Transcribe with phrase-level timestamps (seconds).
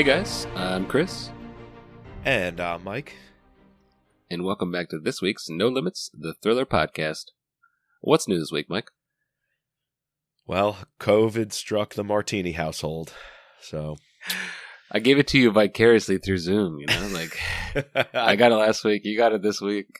[0.00, 1.28] Hey guys, I'm Chris,
[2.24, 3.16] And I'm Mike.
[4.30, 7.26] and welcome back to this week's No Limits, the Thriller Podcast.
[8.00, 8.92] What's new this week, Mike?
[10.46, 13.12] Well, COVID struck the Martini household.
[13.60, 13.98] So
[14.90, 17.08] I gave it to you vicariously through Zoom, you know?
[17.12, 17.38] Like,
[18.14, 19.98] I got it last week, you got it this week.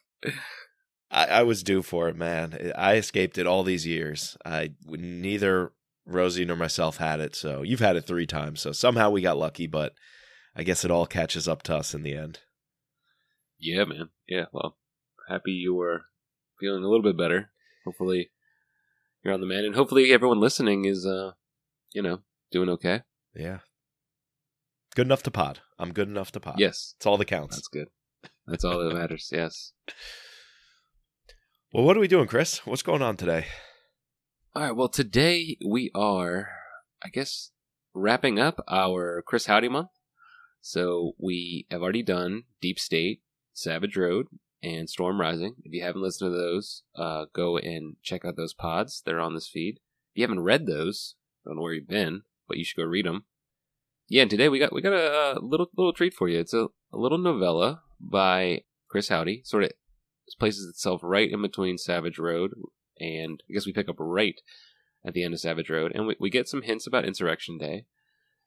[1.10, 2.72] I, I was due for it, man.
[2.74, 4.38] I escaped it all these years.
[4.46, 5.72] I neither
[6.06, 8.60] Rosie nor myself had it, so you've had it three times.
[8.60, 9.92] So somehow we got lucky, but
[10.56, 12.40] I guess it all catches up to us in the end.
[13.58, 14.10] Yeah, man.
[14.28, 14.76] Yeah, well,
[15.28, 16.02] happy you were
[16.58, 17.50] feeling a little bit better.
[17.84, 18.30] Hopefully,
[19.22, 21.32] you're on the mend, and hopefully, everyone listening is, uh,
[21.92, 23.02] you know, doing okay.
[23.34, 23.58] Yeah,
[24.94, 25.60] good enough to pod.
[25.78, 26.56] I'm good enough to pod.
[26.58, 27.56] Yes, it's all that counts.
[27.56, 27.88] that's good.
[28.46, 29.28] That's all that matters.
[29.32, 29.72] Yes.
[31.72, 32.66] Well, what are we doing, Chris?
[32.66, 33.46] What's going on today?
[34.52, 34.74] All right.
[34.74, 36.48] Well, today we are,
[37.04, 37.52] I guess,
[37.94, 39.90] wrapping up our Chris Hauty month.
[40.60, 44.26] So we have already done Deep State, Savage Road,
[44.60, 45.54] and Storm Rising.
[45.62, 49.00] If you haven't listened to those, uh, go and check out those pods.
[49.06, 49.76] They're on this feed.
[49.76, 51.14] If you haven't read those,
[51.46, 53.26] don't know where you've been, but you should go read them.
[54.08, 56.40] Yeah, and today we got we got a, uh little little treat for you.
[56.40, 59.46] It's a, a little novella by Chris Hauty.
[59.46, 59.70] Sort of
[60.40, 62.50] places itself right in between Savage Road
[63.00, 64.40] and I guess we pick up right
[65.04, 67.86] at the end of Savage Road, and we, we get some hints about Insurrection Day.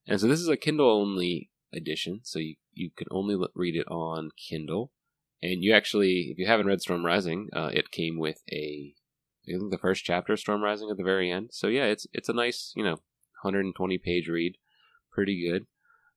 [0.07, 3.87] And so this is a Kindle only edition, so you, you can only read it
[3.89, 4.91] on Kindle.
[5.41, 8.93] And you actually, if you haven't read Storm Rising, uh, it came with a,
[9.47, 11.49] I think the first chapter of Storm Rising at the very end.
[11.51, 12.97] So yeah, it's it's a nice, you know,
[13.41, 14.57] 120 page read,
[15.11, 15.65] pretty good.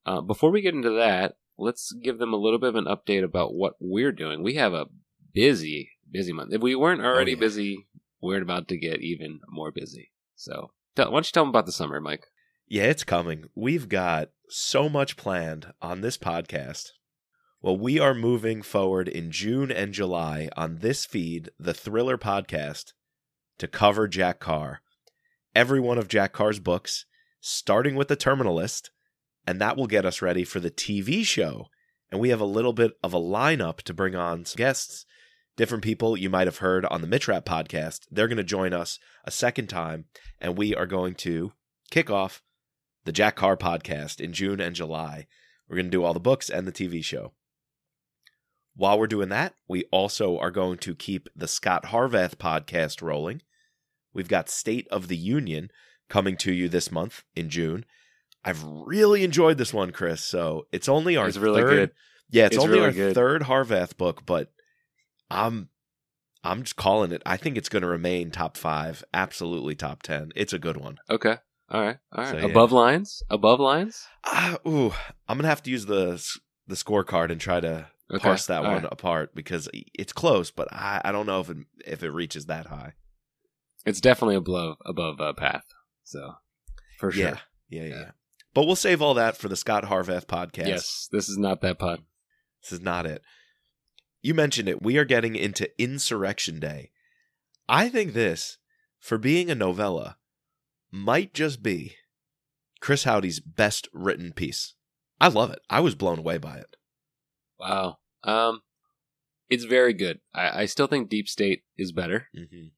[0.04, 3.24] Uh, before we get into that, let's give them a little bit of an update
[3.24, 4.42] about what we're doing.
[4.42, 4.86] We have a
[5.32, 6.52] busy, busy month.
[6.52, 7.40] If we weren't already yeah.
[7.40, 7.88] busy,
[8.26, 10.10] we're about to get even more busy.
[10.34, 12.26] So, tell, why don't you tell them about the summer, Mike?
[12.68, 13.44] Yeah, it's coming.
[13.54, 16.90] We've got so much planned on this podcast.
[17.62, 22.92] Well, we are moving forward in June and July on this feed, the Thriller Podcast,
[23.58, 24.80] to cover Jack Carr.
[25.54, 27.06] Every one of Jack Carr's books,
[27.40, 28.90] starting with The Terminal List,
[29.46, 31.66] and that will get us ready for the TV show.
[32.10, 35.06] And we have a little bit of a lineup to bring on guests,
[35.56, 38.06] different people you might have heard on the Mitch Rapp podcast.
[38.10, 40.04] They're going to join us a second time,
[40.40, 41.52] and we are going to
[41.90, 42.42] kick off
[43.04, 45.26] the Jack Carr podcast in June and July.
[45.68, 47.32] We're going to do all the books and the TV show.
[48.74, 53.40] While we're doing that, we also are going to keep the Scot Harvath podcast rolling.
[54.12, 55.70] We've got State of the Union
[56.08, 57.84] coming to you this month in June.
[58.44, 60.22] I've really enjoyed this one, Chris.
[60.22, 61.90] So it's only our It's really third, good.
[62.30, 63.14] Yeah, it's, It's only really our good.
[63.14, 64.52] third Harvath book, but
[65.30, 65.68] I'm
[66.44, 67.22] I'm just calling it.
[67.26, 70.30] I think it's going to remain top five, absolutely top ten.
[70.36, 70.98] It's a good one.
[71.10, 71.36] Okay.
[71.70, 71.96] All right.
[72.12, 72.30] All right.
[72.30, 72.44] So, yeah.
[72.46, 73.22] Above lines?
[73.28, 74.06] Above lines?
[74.24, 74.92] Ah, ooh,
[75.28, 76.22] I'm gonna have to use the
[76.66, 78.22] the scorecard and try to Okay.
[78.22, 78.92] parse that All one right.
[78.92, 82.66] apart because it's close, but I, I don't know if it if it reaches that
[82.66, 82.92] high.
[83.84, 85.64] It's definitely above above uh, Path.
[86.04, 86.34] So,
[86.98, 87.24] for sure.
[87.24, 87.38] Yeah,
[87.68, 88.10] yeah, yeah, Yeah.
[88.54, 90.68] But we'll save all that for the Scot Harvath podcast.
[90.68, 91.08] Yes.
[91.10, 92.02] This is not that pod.
[92.62, 93.22] This is not it.
[94.26, 94.82] You mentioned it.
[94.82, 96.90] We are getting into Insurrection Day.
[97.68, 98.58] I think this,
[98.98, 100.16] for being a novella,
[100.90, 101.94] might just be
[102.80, 104.74] Chris Hauty's best written piece.
[105.20, 105.60] I love it.
[105.70, 106.74] I was blown away by it.
[107.60, 107.98] Wow.
[108.24, 108.62] Um,
[109.48, 110.18] it's very good.
[110.34, 112.26] I, I still think Deep State is better.
[112.36, 112.70] Mm-hmm.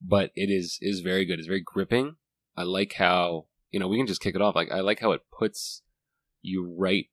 [0.00, 1.38] but it is is very good.
[1.38, 2.16] It's very gripping.
[2.56, 4.56] I like how you know we can just kick it off.
[4.56, 5.82] Like I like how it puts
[6.40, 7.10] you right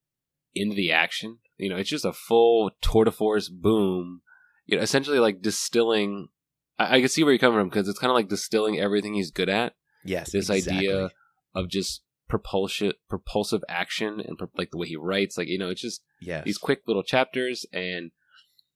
[0.56, 1.40] into the action.
[1.58, 4.22] You know, it's just a full tour de force boom.
[4.66, 6.30] You know, essentially like distilling.
[6.78, 9.14] I, I can see where you're coming from because it's kind of like distilling everything
[9.14, 9.74] he's good at.
[10.04, 10.78] Yes, This exactly.
[10.78, 11.10] idea
[11.56, 15.38] of just propulsion, propulsive action, and pro- like the way he writes.
[15.38, 16.46] Like you know, it's just Yes.
[16.46, 18.12] these quick little chapters and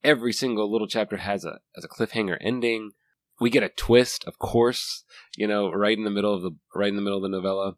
[0.03, 2.91] every single little chapter has a has a cliffhanger ending
[3.39, 5.03] we get a twist of course
[5.38, 7.75] you know right in the middle of the right in the middle of the novella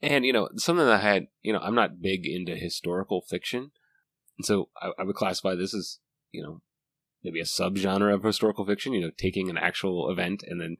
[0.00, 3.70] and you know something that i had you know i'm not big into historical fiction
[4.38, 5.98] and so i, I would classify this as
[6.32, 6.60] you know
[7.22, 10.76] maybe a subgenre of historical fiction you know taking an actual event and then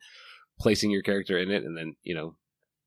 [0.59, 2.37] placing your character in it and then you know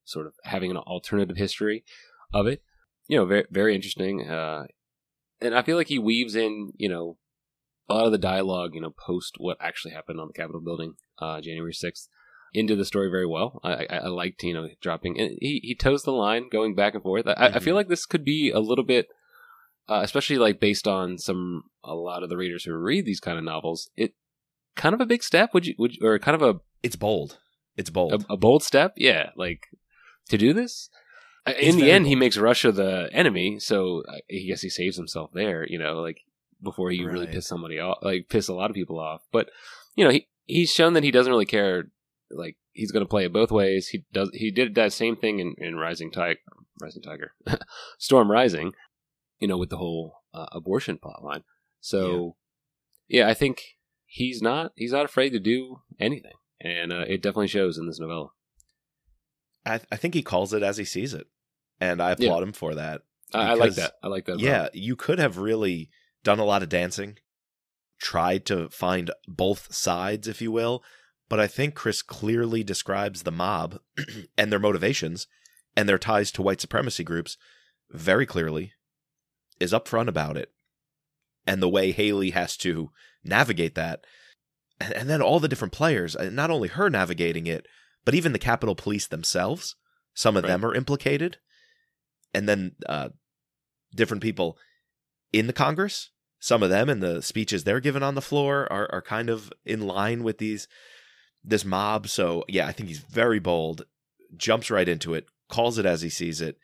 [0.04, 1.84] sort of having an alternative history
[2.32, 2.62] of it
[3.08, 4.64] you know very very interesting uh
[5.42, 7.16] and I feel like he weaves in, you know,
[7.88, 10.96] a lot of the dialogue, you know, post what actually happened on the Capitol building,
[11.18, 12.08] uh, January sixth,
[12.52, 13.58] into the story very well.
[13.64, 15.18] I, I, I liked, you know, dropping.
[15.18, 17.26] And he he toes the line, going back and forth.
[17.26, 17.62] I, I Mhm.
[17.62, 19.08] feel like this could be a little bit,
[19.90, 23.36] uh, especially like based on some a lot of the readers who read these kind
[23.36, 23.90] of novels.
[23.96, 24.14] It
[24.76, 25.74] kind of a big step, would you?
[25.78, 27.38] Would you, or kind of a It's bold.
[27.76, 28.24] It's bold.
[28.28, 28.94] a, a bold step?
[28.96, 29.66] Yeah, like
[30.28, 30.88] to do this.
[31.46, 34.70] Uh, It's In the end, he makes Russia the enemy, so I I guess he
[34.70, 35.66] saves himself there.
[35.68, 36.20] You know, like
[36.62, 39.22] before he really piss somebody off, like piss a lot of people off.
[39.32, 39.50] But
[39.96, 41.90] you know, he he's shown that he doesn't really care.
[42.30, 43.88] Like he's going to play it both ways.
[43.88, 44.30] He does.
[44.34, 46.38] He did that same thing in, in Rising Tiger,
[46.80, 47.32] Rising Tiger,
[47.98, 48.72] Storm Rising.
[49.40, 51.42] You know, with the whole uh, abortion plot line.
[51.80, 52.36] So,
[53.08, 53.28] yeah.
[53.28, 53.62] I think
[54.06, 57.98] he's not he's not afraid to do anything, and uh, it definitely shows in this
[57.98, 58.28] novella.
[59.64, 61.26] I, I think he calls it as he sees it,
[61.80, 63.02] and I applaud him for that.
[63.32, 63.94] I, I like that.
[64.02, 64.40] I like that.
[64.40, 65.90] Yeah, you could have really
[66.24, 67.18] done a lot of dancing,
[68.00, 70.82] tried to find both sides, if you will.
[71.28, 73.78] But I think Chris clearly describes the mob
[74.38, 75.28] and their motivations
[75.76, 77.36] and their ties to white supremacy groups
[77.90, 78.72] very clearly,
[79.60, 80.50] is upfront about it,
[81.46, 82.90] and the way Hayley has to
[83.22, 84.04] navigate that.
[84.80, 87.66] And, and then all the different players, and not only her navigating it,
[88.04, 89.76] but even the Capitol Police themselves.
[90.14, 90.48] Some of Right.
[90.48, 91.36] them are implicated.
[92.34, 93.10] And then uh,
[93.94, 94.56] different people
[95.32, 96.10] in the Congress.
[96.38, 99.52] Some of them and the speeches they're given on the floor are, are kind of
[99.64, 100.66] in line with these
[101.44, 102.08] this mob.
[102.08, 103.84] So yeah, I think he's very bold,
[104.36, 106.56] jumps right into it, calls it as he sees it,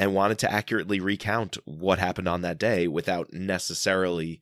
[0.00, 4.40] and wanted to accurately recount what happened on that day without necessarily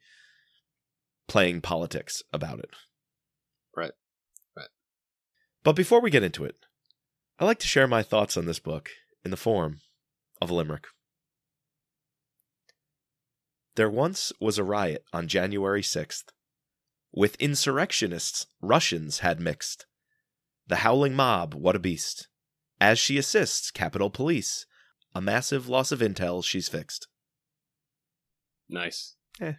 [1.26, 2.70] playing politics about it.
[3.76, 3.90] Right.
[4.56, 4.68] Right.
[5.64, 6.54] But before we get into it,
[7.40, 8.90] I like to share my thoughts on this book
[9.24, 9.80] in the form
[10.40, 10.84] of a limerick.
[13.74, 16.26] There once was a riot on January 6th.
[17.12, 19.86] With insurrectionists, Russians had mixed.
[20.68, 22.28] The howling mob, what a beast.
[22.80, 24.64] As she assists Capitol Police,
[25.14, 27.08] a massive loss of intel she's fixed.
[28.68, 29.16] Nice.
[29.40, 29.54] Eh.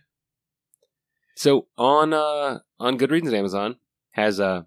[1.36, 3.78] So on uh on Goodreads and Amazon
[4.12, 4.64] has uh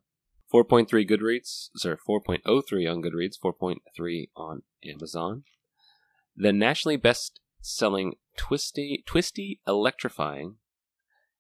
[0.53, 5.45] 4.3 Goodreads, sorry, 4.03 on Goodreads, 4.3 on Amazon.
[6.37, 10.57] The nationally best selling twisty twisty electrifying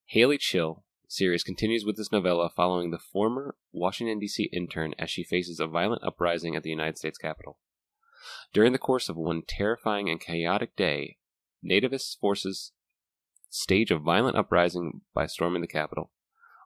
[0.06, 5.24] Hayley Chill series continues with this novella following the former Washington DC intern as she
[5.24, 7.58] faces a violent uprising at the United States Capitol.
[8.52, 11.18] During the course of one terrifying and chaotic day,
[11.64, 12.72] nativist forces
[13.50, 16.10] stage a violent uprising by storming the Capitol.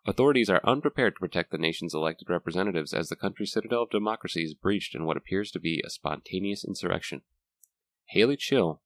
[0.06, 4.44] Authorities are unprepared to protect the nation's elected representatives as the country's citadel of democracy
[4.44, 7.22] is breached in what appears to be a spontaneous insurrection.
[8.10, 8.82] Hayley Chill,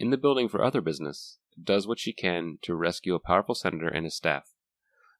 [0.00, 3.86] in the building for other business, does what she can to rescue a powerful senator
[3.86, 4.50] and his staff.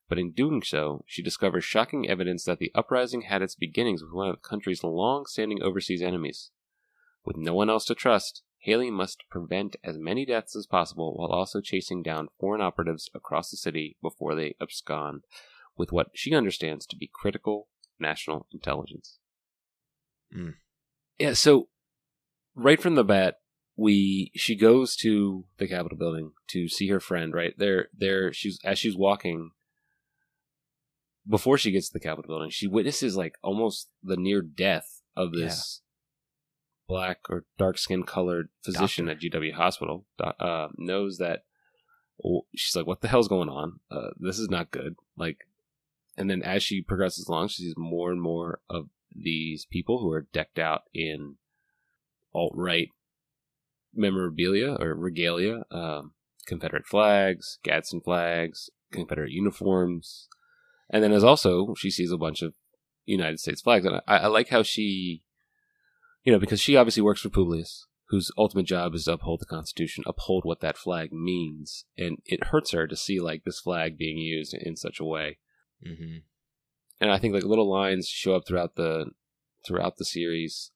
[0.08, 4.12] But in doing so, she discovers shocking evidence that the uprising had its beginnings with
[4.12, 6.50] one of the country's long standing overseas enemies.
[7.24, 11.30] With no one else to trust, Hayley must prevent as many deaths as possible while
[11.30, 15.22] also chasing down foreign operatives across the city before they abscond
[15.76, 17.68] with what she understands to be critical
[17.98, 19.18] national intelligence.
[20.34, 20.54] Mm.
[21.18, 21.68] Yeah, so
[22.54, 23.36] right from the bat,
[23.76, 27.54] we she goes to the Capitol building to see her friend, right?
[27.56, 29.50] There there she's as she's walking
[31.28, 35.32] before she gets to the Capitol building, she witnesses like almost the near death of
[35.32, 35.80] this
[36.86, 40.06] black or dark skin colored physician at GW Hospital.
[40.20, 41.40] Uh, knows that
[42.54, 43.80] she's like, "What the hell's going on?
[43.90, 45.38] Uh, this is not good." Like,
[46.16, 50.10] and then as she progresses along, she sees more and more of these people who
[50.10, 51.36] are decked out in
[52.34, 52.88] alt right
[53.94, 56.12] memorabilia or regalia, um,
[56.46, 60.28] Confederate flags, Gadsden flags, Confederate uniforms,
[60.90, 62.54] and then as also she sees a bunch of
[63.04, 65.22] United States flags, and I, I like how she,
[66.24, 69.46] you know, because she obviously works for Publius, whose ultimate job is to uphold the
[69.46, 73.96] Constitution, uphold what that flag means, and it hurts her to see like this flag
[73.96, 75.38] being used in such a way
[75.86, 76.18] Mm-hmm.
[77.00, 79.10] and I think like little lines show up throughout the
[79.66, 80.70] throughout the series.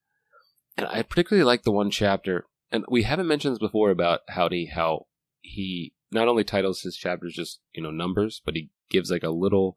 [0.76, 4.72] And I particularly like the one chapter, and we haven't mentioned this before about Hauty,
[4.72, 5.06] how
[5.40, 9.30] he not only titles his chapters just you know numbers, but he gives like a
[9.30, 9.76] little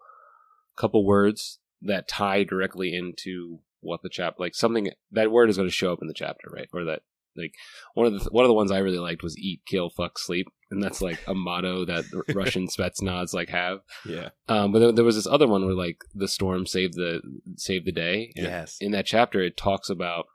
[0.75, 5.69] couple words that tie directly into what the chapter like something that word is going
[5.69, 6.69] to show up in the chapter, right?
[6.73, 7.01] Or that
[7.35, 7.55] like
[7.93, 10.47] one of the one of the ones I really liked was eat, kill, fuck, sleep,
[10.69, 13.79] and that's like a motto that Russian Spetsnaz like have.
[14.05, 14.29] Yeah.
[14.47, 17.21] Um, but there, there was this other one where like the storm saved the
[17.57, 18.31] saved the day.
[18.35, 18.77] And Yes.
[18.79, 20.25] In that chapter, it talks about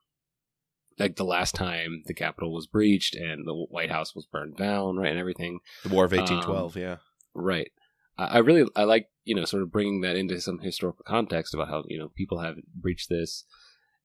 [0.98, 4.96] like the last time the Capitol was breached and the White House was burned down,
[4.96, 5.60] right, and everything.
[5.82, 6.96] The War of 1812, yeah.
[7.34, 7.70] Right.
[8.18, 11.68] I, really I like you know sort of bringing that into some historical context about
[11.68, 13.44] how you know people have breached this,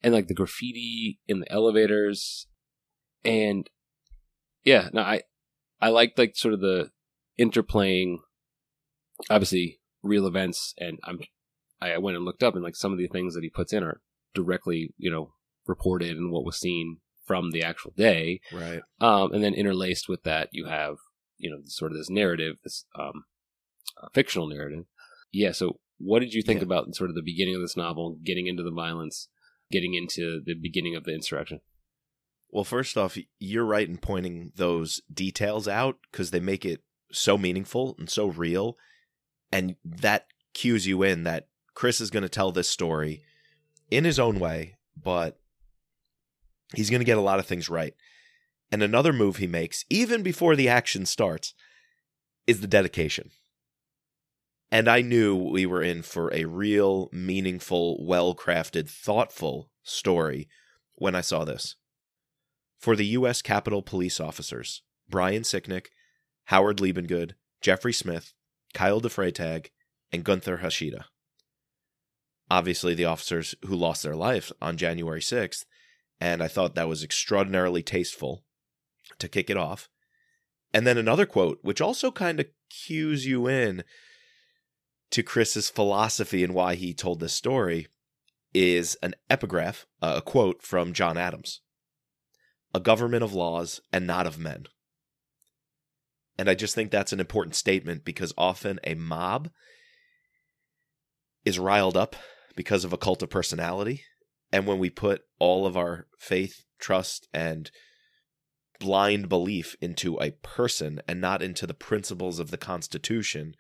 [0.04, 2.48] and like the graffiti in the elevators,
[3.24, 3.70] and
[4.64, 5.22] yeah, no, I
[5.80, 6.92] I like like sort of the
[7.40, 8.18] interplaying,
[9.30, 11.20] obviously real events, and I'm
[11.82, 13.84] I went and looked up and like some of the things that he puts in
[13.84, 14.02] are
[14.34, 15.34] directly you know
[15.66, 18.42] reported and what was seen from the actual day.
[18.52, 18.82] Right.
[19.00, 20.98] Um, and then interlaced with that, you have
[21.38, 23.24] you know sort of this narrative, this um,
[24.02, 24.86] Uh, fictional narrative.
[25.32, 25.52] Yeah.
[25.52, 26.66] So, what did you think Yeah.
[26.66, 29.28] about sort of the beginning of this novel, getting into the violence,
[29.72, 31.62] getting into the beginning of the insurrection?
[32.50, 36.82] Well, first off, you're right in pointing those details out because they make it
[37.12, 38.78] so meaningful and so real.
[39.52, 43.24] And that cues you in that Chris is going to tell this story
[43.90, 45.40] in his own way, but
[46.76, 47.94] he's going to get a lot of things right.
[48.72, 51.54] And another move he makes, even before the action starts,
[52.48, 53.32] is the dedication.
[54.72, 60.48] And I knew we were in for a real, meaningful, well crafted, thoughtful story
[60.96, 61.76] when I saw this.
[62.80, 63.42] For the U.S.
[63.42, 65.88] Capitol Police officers, Brian Sicknick,
[66.46, 68.34] Howard Liebengood, Jeffrey Smith,
[68.74, 69.68] Kyle DeFreytag,
[70.12, 71.04] and Gunther Hashida.
[72.50, 75.66] Obviously, the officers who lost their lives on January 6th,
[76.20, 78.44] and I thought that was extraordinarily tasteful
[79.20, 79.90] to kick it off.
[80.74, 83.84] And then another quote, which also kind of cues you in
[85.12, 87.88] to Chris's philosophy and why he told this story,
[88.54, 91.62] is an epigraph, a quote from John Adams
[92.74, 94.66] A government of laws and not of men.
[96.38, 99.50] And I just think that's an important statement because often a mob
[101.46, 102.16] is riled up
[102.56, 104.04] because of a cult of personality.
[104.52, 107.72] And when we put all of our faith, trust, and
[108.80, 113.56] blind belief into a person and not into the principles of the Constitution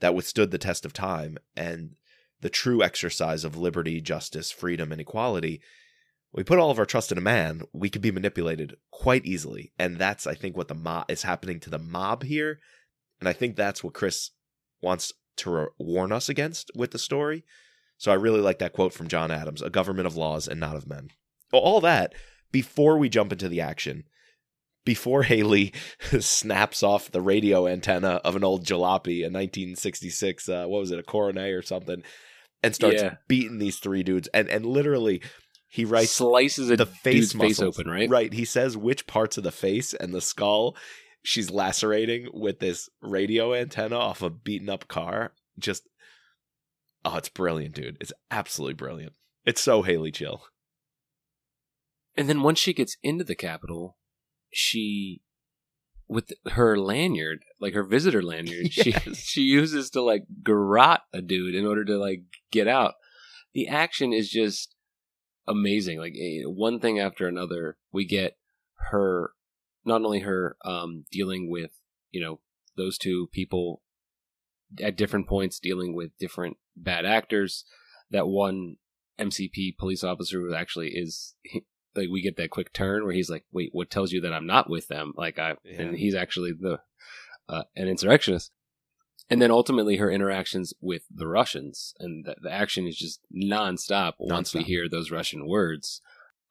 [0.00, 1.96] that withstood the test of time and
[2.40, 5.60] the true exercise of liberty, justice, freedom, and equality,
[6.32, 9.72] we put all of our trust in a man, we could be manipulated quite easily.
[9.78, 12.58] And that's, I think, what the mob is happening to the mob here.
[13.20, 14.30] And I think that's what Chris
[14.82, 17.44] wants to re- warn us against with the story.
[17.96, 20.76] So I really like that quote from John Adams a government of laws and not
[20.76, 21.08] of men.
[21.52, 22.12] All that
[22.50, 24.04] before we jump into the action,
[24.84, 25.72] before Hayley
[26.20, 30.98] snaps off the radio antenna of an old jalopy, a 1966, uh, what was it,
[30.98, 32.02] a Coronet or something,
[32.62, 33.16] and starts Yeah.
[33.28, 34.28] beating these three dudes.
[34.34, 35.22] And, and literally,
[35.68, 38.08] he writes slices the face face open, right?
[38.08, 38.32] Right.
[38.32, 40.76] He says which parts of the face and the skull
[41.24, 45.32] she's lacerating with this radio antenna off a beaten up car.
[45.58, 45.88] Just
[47.04, 47.96] oh, it's brilliant, dude.
[48.00, 49.14] It's absolutely brilliant.
[49.44, 50.44] It's so Hayley chill.
[52.16, 53.96] And then once she gets into the Capitol,
[54.54, 55.20] she
[56.08, 59.18] with her lanyard, like her visitor lanyard, she Yes.
[59.18, 62.94] she uses to like garrote a dude in order to like get out.
[63.54, 64.74] The action is just
[65.48, 65.98] amazing.
[65.98, 68.36] Like eh, one thing after another, we get
[68.90, 69.32] her
[69.84, 71.70] not only her um dealing with,
[72.10, 72.40] you know,
[72.76, 73.82] those two people
[74.82, 77.64] at different points dealing with different bad actors.
[78.10, 78.76] That one
[79.18, 81.34] MCP police officer who actually is
[81.96, 84.46] like we get that quick turn where he's like, "Wait, what tells you that I'm
[84.46, 85.82] not with them?" Like I, Yeah.
[85.82, 86.80] and he's actually the
[87.48, 88.50] uh, an insurrectionist.
[89.30, 94.14] And then ultimately her interactions with the Russians and the, the action is just nonstop,
[94.18, 96.02] once we hear those Russian words.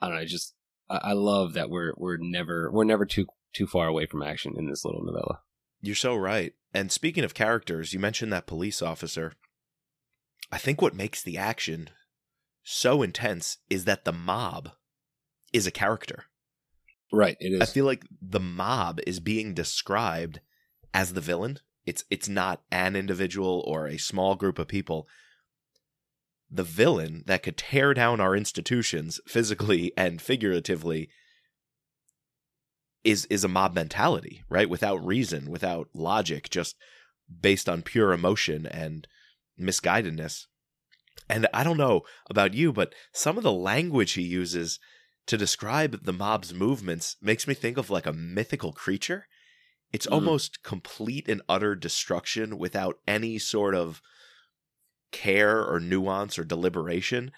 [0.01, 0.21] I don't know.
[0.21, 0.55] I just
[0.89, 4.55] I, I love that we're we're never we're never too too far away from action
[4.57, 5.41] in this little novella.
[5.81, 6.53] You're so right.
[6.73, 9.33] And speaking of characters, you mentioned that police officer.
[10.51, 11.89] I think what makes the action
[12.63, 14.71] so intense is that the mob
[15.53, 16.25] is a character.
[17.12, 17.38] Right.
[17.39, 20.41] It I feel like the mob is being described
[20.93, 21.60] as the villain.
[21.86, 25.07] It's it's not an individual or a small group of people.
[26.50, 31.10] The villain that could tear down our institutions physically and figuratively
[33.03, 34.69] is is a mob mentality, right?
[34.69, 36.75] Without reason, without logic, just
[37.41, 39.07] based on pure emotion and
[39.60, 40.45] misguidedness.
[41.29, 44.79] And I don't know about you, but some of the language he uses
[45.27, 49.27] to describe the mob's movements makes me think of like a mythical creature.
[49.91, 50.13] It's Mm.
[50.13, 54.01] almost complete and utter destruction without any sort of
[55.11, 57.31] care or nuance or deliberation.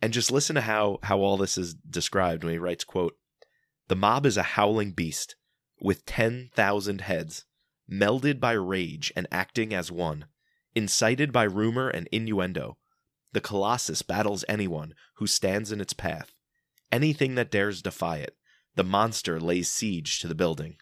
[0.00, 3.16] And just listen to how how all this is described when he writes, quote,
[3.88, 5.36] The mob is a howling beast
[5.80, 7.44] with ten thousand heads,
[7.90, 10.26] melded by rage and acting as one,
[10.74, 12.78] incited by rumor and innuendo.
[13.32, 16.32] The colossus battles anyone who stands in its path.
[16.92, 18.36] Anything that dares defy it,
[18.74, 20.76] the monster lays siege to the building.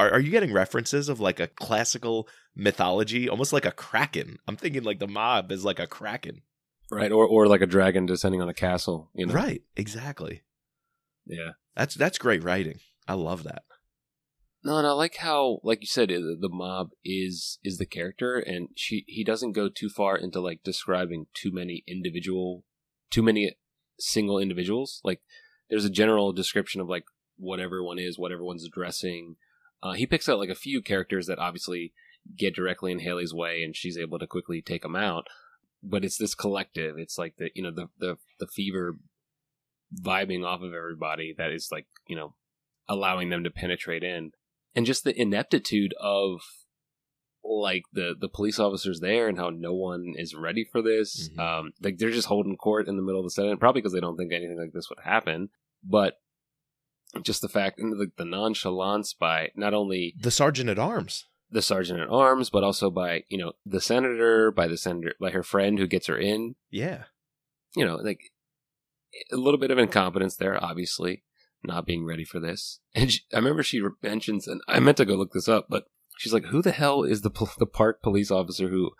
[0.00, 4.38] Are, are you getting references of like a classical mythology, almost like a kraken?
[4.46, 6.42] I'm thinking like the mob is like a kraken.
[6.90, 7.10] right.
[7.10, 9.10] Or or like a dragon descending on a castle.
[9.14, 9.34] You know.
[9.34, 10.42] Right, exactly.
[11.26, 11.52] Yeah.
[11.76, 12.80] That's that's great writing.
[13.06, 13.62] I love that.
[14.64, 18.68] No, and I like how, like you said, the mob is is the character, and
[18.74, 22.64] she he doesn't go too far into like describing too many individual,
[23.10, 23.56] too many
[23.98, 25.00] single individuals.
[25.04, 25.20] Like
[25.70, 27.04] there's a general description of like
[27.36, 29.36] what everyone is, what everyone's addressing.
[29.82, 31.92] Uh, he picks out like a few characters that obviously
[32.36, 35.28] get directly in Hayley's way, and she's able to quickly take them out.
[35.82, 36.96] But it's this collective.
[36.98, 38.96] It's like the you know the the the fever
[40.02, 42.34] vibing off of everybody that is like you know
[42.88, 44.32] allowing them to penetrate in,
[44.74, 46.40] and just the ineptitude of
[47.48, 51.30] like the the police officers there and how no one is ready for this.
[51.30, 51.38] Mhm.
[51.38, 54.00] Um, like they're just holding court in the middle of the Senate, probably because they
[54.00, 55.48] don't think anything like this would happen.
[55.82, 56.14] But
[57.22, 61.24] just the fact and the, the nonchalance by not only The sergeant at arms.
[61.50, 65.30] the sergeant at arms, but also by you know the senator, by the senator, by
[65.30, 66.56] her friend who gets her in.
[66.70, 67.04] Yeah.
[67.76, 68.20] You know, like
[69.32, 71.22] a little bit of incompetence there, obviously,
[71.64, 72.80] not being ready for this.
[72.94, 75.84] And she, I remember she mentions, and I meant to go look this up, but
[76.18, 78.90] she's like, "Who the hell is the the park police officer who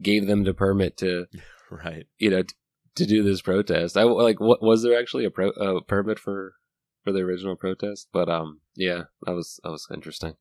[0.00, 1.26] gave them the permit to
[1.70, 2.06] Right.
[2.18, 2.54] you know t-
[2.96, 6.54] to do this protest?" I like, what was there actually a, pro, a permit for
[7.02, 8.08] for the original protest?
[8.12, 10.34] But um, yeah, that was that was interesting.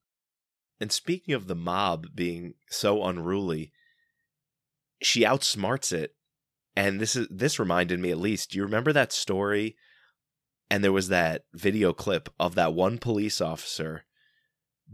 [0.80, 3.72] And speaking of the mob being so unruly,
[5.01, 6.15] she outsmarts it.
[6.75, 8.51] And this is this reminded me at least.
[8.51, 9.77] Do you remember that story?
[10.70, 14.04] And there was that video clip of that one police officer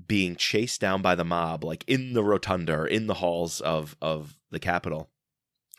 [0.08, 3.96] being chased down by the mob, like in the rotunda or in the halls of
[4.02, 5.10] of the Capitol.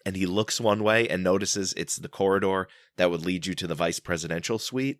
[0.04, 3.66] And he looks one way and notices it's the corridor that would lead you to
[3.66, 4.98] the vice presidential suite.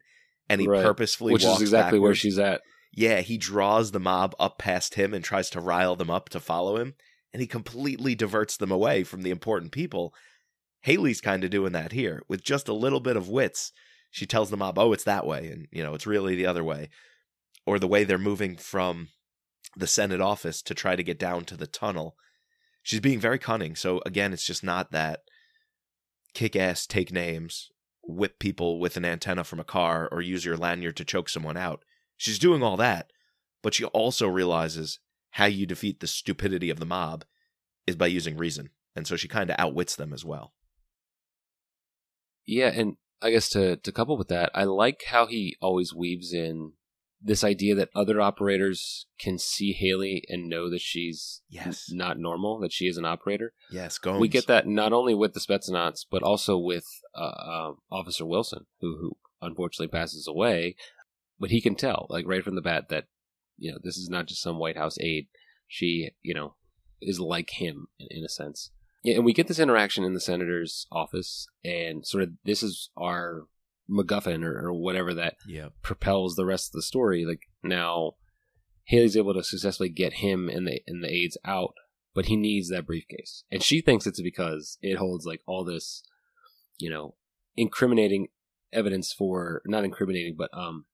[0.48, 0.82] And he Right.
[0.82, 2.62] purposefully Which is exactly where she's at.
[2.92, 6.40] Yeah, he draws the mob up past him and tries to rile them up to
[6.40, 6.94] follow him,
[7.32, 10.14] and he completely diverts them away from the important people.
[10.82, 13.72] Hayley's kind of doing that here with just a little bit of wits.
[14.10, 16.62] She tells the mob, "Oh, it's that way," and you know it's really the other
[16.62, 16.90] way,
[17.66, 19.08] or the way they're moving from
[19.76, 22.16] the Senate office to try to get down to the tunnel.
[22.82, 23.76] She's being very cunning.
[23.76, 25.20] So again, it's just not that
[26.34, 27.70] kick ass, take names,
[28.02, 31.56] whip people with an antenna from a car, or use your lanyard to choke someone
[31.56, 31.84] out.
[32.16, 33.10] She's doing all that,
[33.62, 34.98] but she also realizes
[35.30, 37.24] how you defeat the stupidity of the mob
[37.86, 38.70] is by using reason.
[38.94, 40.52] And so she kind of outwits them as well.
[42.44, 46.32] Yeah, and I guess to to couple with that, I like how he always weaves
[46.32, 46.72] in
[47.24, 51.86] this idea that other operators can see Hayley and know that she's Yes.
[51.90, 53.52] not normal, that she is an operator.
[53.70, 54.20] Yes, Gomes.
[54.20, 58.66] We get that not only with the Spetsnaz, but also with uh, uh, Officer Wilson,
[58.80, 60.76] who who unfortunately passes away.
[61.38, 63.06] But he can tell, like right from the bat, that
[63.58, 65.28] you know this is not just some White House aide.
[65.68, 66.56] She, you know,
[67.00, 68.70] is like him in, in a sense.
[69.04, 72.90] Yeah, and we get this interaction in the senator's office, and sort of this is
[72.96, 73.46] our
[73.92, 75.68] MacGuffin or, or whatever that Yeah.
[75.82, 77.24] propels the rest of the story.
[77.26, 78.12] Like now,
[78.84, 81.74] Hayley's able to successfully get him and the and the aides out,
[82.14, 86.02] but he needs that briefcase, and she thinks it's because it holds like all this,
[86.78, 87.14] you know,
[87.56, 88.28] incriminating
[88.72, 90.86] evidence for not incriminating, but um,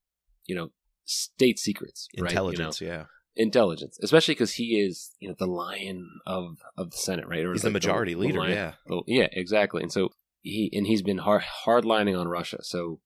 [0.46, 0.70] you know,
[1.04, 2.18] state secrets, right?
[2.18, 3.04] You know, Intelligence, yeah.
[3.37, 7.44] intelligence, especially because he is you know the lion of of the Senate, right?
[7.44, 8.72] Or He's the like majority leader, lion- yeah.
[8.87, 9.82] the- yeah, exactly.
[9.82, 10.11] And so
[10.48, 12.58] he and he's been hard hardlining on Russia.
[12.62, 13.00] So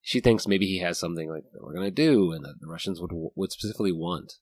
[0.00, 2.66] she thinks maybe he has something like that we're going to do, and that the
[2.66, 4.34] Russians would would specifically want.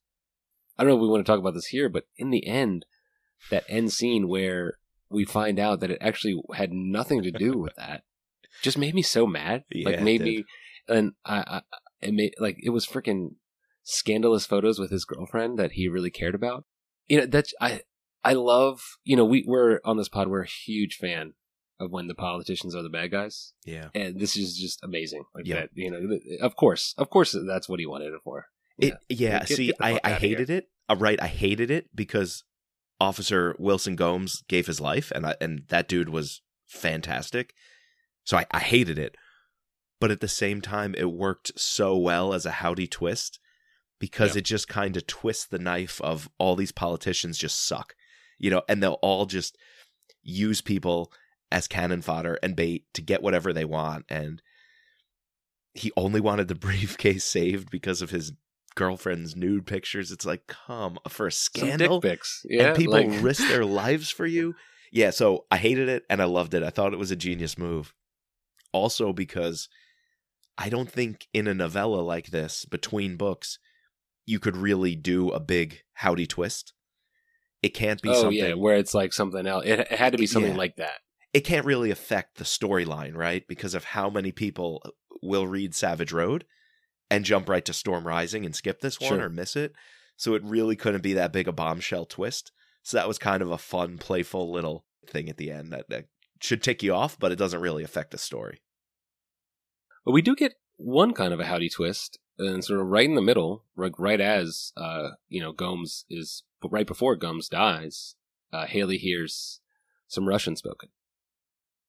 [0.78, 2.86] I don't know if we want to talk about this here, but in the end,
[3.50, 4.78] that end scene where
[5.10, 8.02] we find out that it actually had nothing to do with that
[8.62, 9.64] just made me so mad.
[9.70, 10.44] Yeah, like me,
[10.88, 11.62] and I, I
[12.00, 13.36] it made like it was freaking
[13.82, 16.64] scandalous photos with his girlfriend that he really cared about.
[17.06, 17.82] You know that's I
[18.24, 21.34] I love you know we we're on this pod we're a huge fan
[21.82, 23.88] of when the politicians are the bad guys Yeah.
[23.94, 25.60] and this is just amazing like Yeah.
[25.62, 28.46] that you know of course of course that's what he wanted it for
[28.78, 30.68] It yeah, Get- see get I, I hated it.
[30.88, 32.44] Uh, right, I hated it because
[33.00, 37.52] Officer Wilson Gomes gave his life and I, and that dude was fantastic.
[38.24, 39.16] So I, I hated it.
[40.00, 43.38] But at the same time it worked so well as a Hauty twist
[44.00, 44.38] because Yeah.
[44.40, 47.94] it just kind of twists the knife of all these politicians just suck.
[48.38, 49.56] You know, and they'll all just
[50.24, 51.12] use people
[51.52, 54.42] as cannon fodder and bait to get whatever they want and
[55.74, 58.32] he only wanted the briefcase saved because of his
[58.74, 60.10] girlfriend's nude pictures.
[60.12, 62.02] It's like, come for a scandal,
[62.44, 64.54] yeah and people like- risk their lives for you.
[64.90, 66.62] Yeah, so I hated it and I loved it.
[66.62, 67.94] I thought it was a genius move.
[68.72, 69.68] Also because
[70.58, 73.58] I don't think in a novella like this, between books,
[74.26, 76.74] you could really do a big Hauty twist.
[77.62, 80.18] It can't be oh something yeah where it's like something else it, it had to
[80.18, 80.58] be something Yeah.
[80.58, 80.98] like that
[81.32, 83.46] it can't really affect the storyline, right?
[83.48, 84.82] Because of how many people
[85.22, 86.44] will read Savage Road
[87.10, 89.26] and jump right to Storm Rising and skip this one Sure.
[89.26, 89.72] or miss it.
[90.16, 92.52] So it really couldn't be that big a bombshell twist.
[92.82, 96.06] So that was kind of a fun, playful little thing at the end that, that
[96.40, 98.60] should tick you off, but it doesn't really affect the story.
[100.04, 103.14] But we do get one kind of a Hauty twist, and sort of right in
[103.14, 108.16] the middle, right, right as uh, you know, Gomes is right before Gomes dies,
[108.52, 109.60] uh, Hayley hears
[110.08, 110.88] some Russian spoken.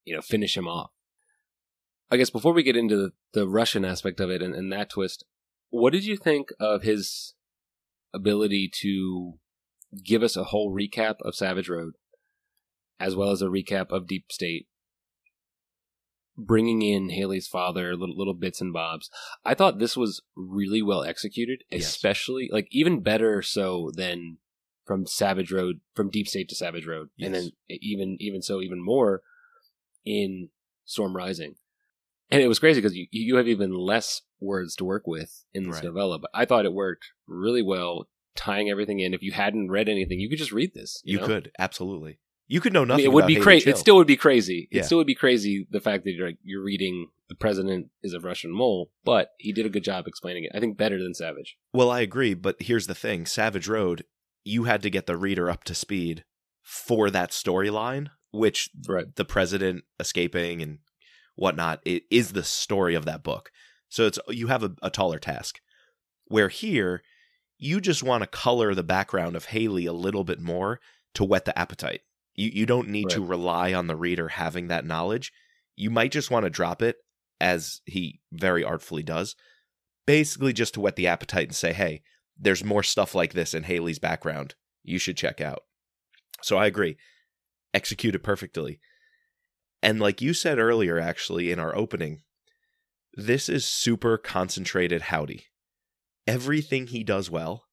[0.06, 0.92] You know, finish him off.
[2.12, 4.90] I guess before we get into the, the Russian aspect of it and, and that
[4.90, 5.26] twist,
[5.70, 7.34] what did you think of his
[8.14, 9.34] ability to
[10.04, 11.94] give us a whole recap of Savage Road,
[13.00, 14.68] as well as a recap of Deep State,
[16.38, 19.10] bringing in Hayley's father, little little bits and bobs.
[19.46, 21.88] I thought this was really well executed, Yes.
[21.88, 24.38] especially like even better so than
[24.86, 28.84] from Savage Road, from Deep State to Savage Road, and then even even so even
[28.84, 29.22] more
[30.06, 30.50] in
[30.86, 31.56] Storm Rising.
[32.32, 35.64] And it was crazy because you you have even less words to work with in
[35.66, 35.84] this Right.
[35.86, 39.14] novella, but I thought it worked really well, tying everything in.
[39.14, 41.02] If you hadn't read anything, you could just read this.
[41.04, 41.26] You know?
[41.28, 42.20] could absolutely.
[42.48, 43.06] You could know I mean, nothing.
[43.06, 43.70] it would be crazy.
[43.70, 44.68] It still would be crazy.
[44.72, 44.82] Yeah.
[44.82, 48.14] It still would be crazy the fact that you're like, you're reading the president is
[48.14, 50.52] a Russian mole, but he did a good job explaining it.
[50.54, 51.58] I think better than Savage.
[51.74, 54.06] Well, I agree, but here's the thing: Savage Road,
[54.44, 56.26] you had to get the reader up to speed
[56.62, 59.16] for that storyline, which Right.
[59.16, 60.80] the president escaping and
[61.36, 63.52] whatnot it is the story of that book.
[63.90, 65.62] So it's you have a, a taller task.
[66.26, 67.04] Where here,
[67.58, 70.80] you just want to color the background of Hayley a little bit more
[71.14, 72.02] to whet the appetite.
[72.34, 75.32] You you don't need to rely on the reader having that knowledge.
[75.76, 76.98] You might just want to drop it
[77.40, 79.36] as he very artfully does,
[80.08, 82.02] basically just to whet the appetite and say, "Hey,
[82.36, 84.56] there's more stuff like this in Hayley's background.
[84.84, 85.64] You should check out."
[86.42, 86.98] So I agree.
[87.74, 88.80] Executed perfectly.
[89.82, 92.22] And like you said earlier, actually, in our opening,
[93.14, 95.44] this is super concentrated Hauty.
[96.26, 97.66] Everything he does well,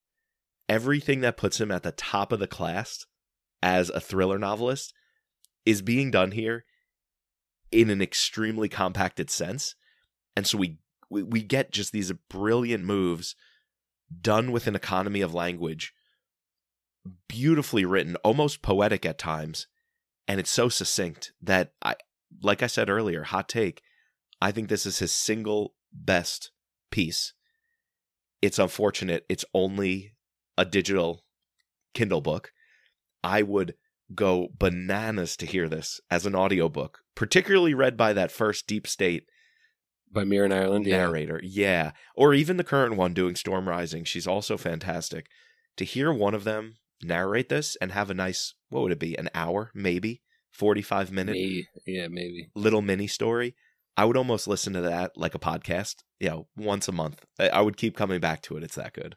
[0.67, 3.05] everything that puts him at the top of the class
[3.63, 4.93] as a thriller novelist
[5.65, 6.65] is being done here
[7.71, 9.75] in an extremely compacted sense.
[10.35, 10.79] And so we
[11.11, 13.35] we, get just these brilliant moves
[14.21, 15.93] done with an economy of language,
[17.27, 19.67] beautifully written, almost poetic at times,
[20.31, 21.95] and it's so succinct that I
[22.41, 23.81] like I said earlier, hot take,
[24.41, 26.51] I think this is his single best
[26.89, 27.33] piece.
[28.41, 30.13] It's unfortunate it's only
[30.57, 31.25] a digital
[31.93, 32.53] Kindle book.
[33.21, 33.73] I would
[34.15, 39.25] go bananas to hear this as an audiobook, particularly read by that first Deep State
[40.09, 40.85] By Mir in Ireland.
[40.87, 40.95] Yeah.
[40.95, 41.41] narrator.
[41.43, 41.91] Yeah.
[42.15, 44.05] Or even the current one doing Storm Rising.
[44.05, 45.25] She's also fantastic.
[45.75, 49.15] To hear one of them narrate this and have a nice, what would it be,
[49.17, 50.21] an hour, maybe?
[50.51, 51.67] 45 minute Maybe.
[51.87, 52.49] Yeah, maybe.
[52.55, 53.55] little mini story.
[53.95, 57.25] I would almost listen to that like a podcast, you know, once a month.
[57.39, 58.63] I- would keep coming back to it.
[58.63, 59.15] It's that good.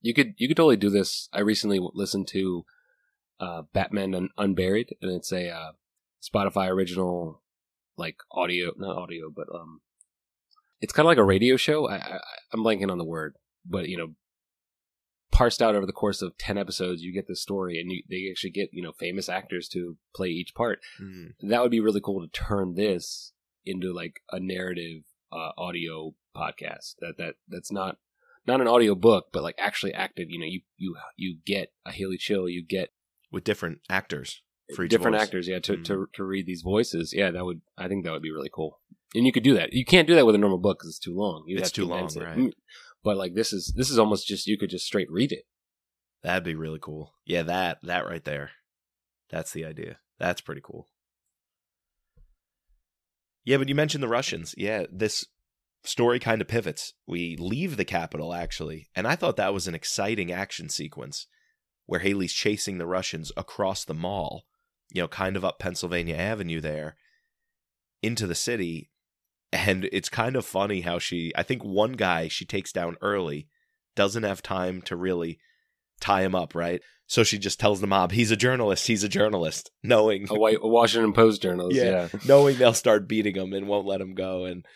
[0.00, 1.28] You could you could totally do this.
[1.32, 2.64] I recently listened to
[3.40, 5.72] uh, Batman Un- Unburied, and it's a uh,
[6.22, 7.42] Spotify original,
[7.96, 9.80] like audio, not audio, but um,
[10.80, 11.88] it's kind of like a radio show.
[11.88, 12.18] I, I
[12.52, 14.08] I'm blanking on the word, but you know,
[15.34, 18.30] parsed out over the course of ten episodes, you get this story, and you, they
[18.30, 20.78] actually get you know famous actors to play each part.
[21.42, 23.32] That would be really cool to turn this
[23.66, 26.94] into like a narrative uh, audio podcast.
[27.00, 27.98] That that that's not
[28.46, 30.28] not an audio book, but like actually acted.
[30.30, 32.90] You know, you you you get a Hayley Chill, you get
[33.32, 34.42] With different actors
[34.74, 35.22] for each different voice.
[35.26, 35.84] actors, yeah, to, Mhm.
[35.84, 37.12] to to read these voices.
[37.12, 38.80] Yeah, that would I think that would be really cool.
[39.16, 39.72] And you could do that.
[39.72, 41.44] You can't do that with a normal book because it's too long.
[41.46, 42.54] You It's have to too long, condense it.
[43.04, 45.44] But like this is this is almost just you could just straight read it.
[46.22, 47.12] That'd be really cool.
[47.26, 48.50] Yeah, that that right there.
[49.30, 49.98] That's the idea.
[50.18, 50.88] That's pretty cool.
[53.44, 54.54] Yeah, but you mentioned the Russians.
[54.56, 55.26] Yeah, this
[55.84, 56.94] story kind of pivots.
[57.06, 61.26] We leave the Capitol actually, and I thought that was an exciting action sequence
[61.86, 64.44] where Hayley's chasing the Russians across the mall,
[64.90, 66.96] you know, kind of up Pennsylvania Avenue there
[68.02, 68.90] into the city.
[69.54, 73.48] And it's kind of funny how she I think one guy she takes down early
[73.94, 75.38] doesn't have time to really
[76.00, 76.82] tie him up, right?
[77.06, 80.58] So she just tells the mob, he's a journalist, he's a journalist, knowing A white
[80.60, 81.76] a Washington Post journalist.
[81.76, 82.08] Yeah.
[82.12, 82.20] Yeah.
[82.26, 84.44] knowing they'll start beating him and won't let him go.
[84.44, 84.66] And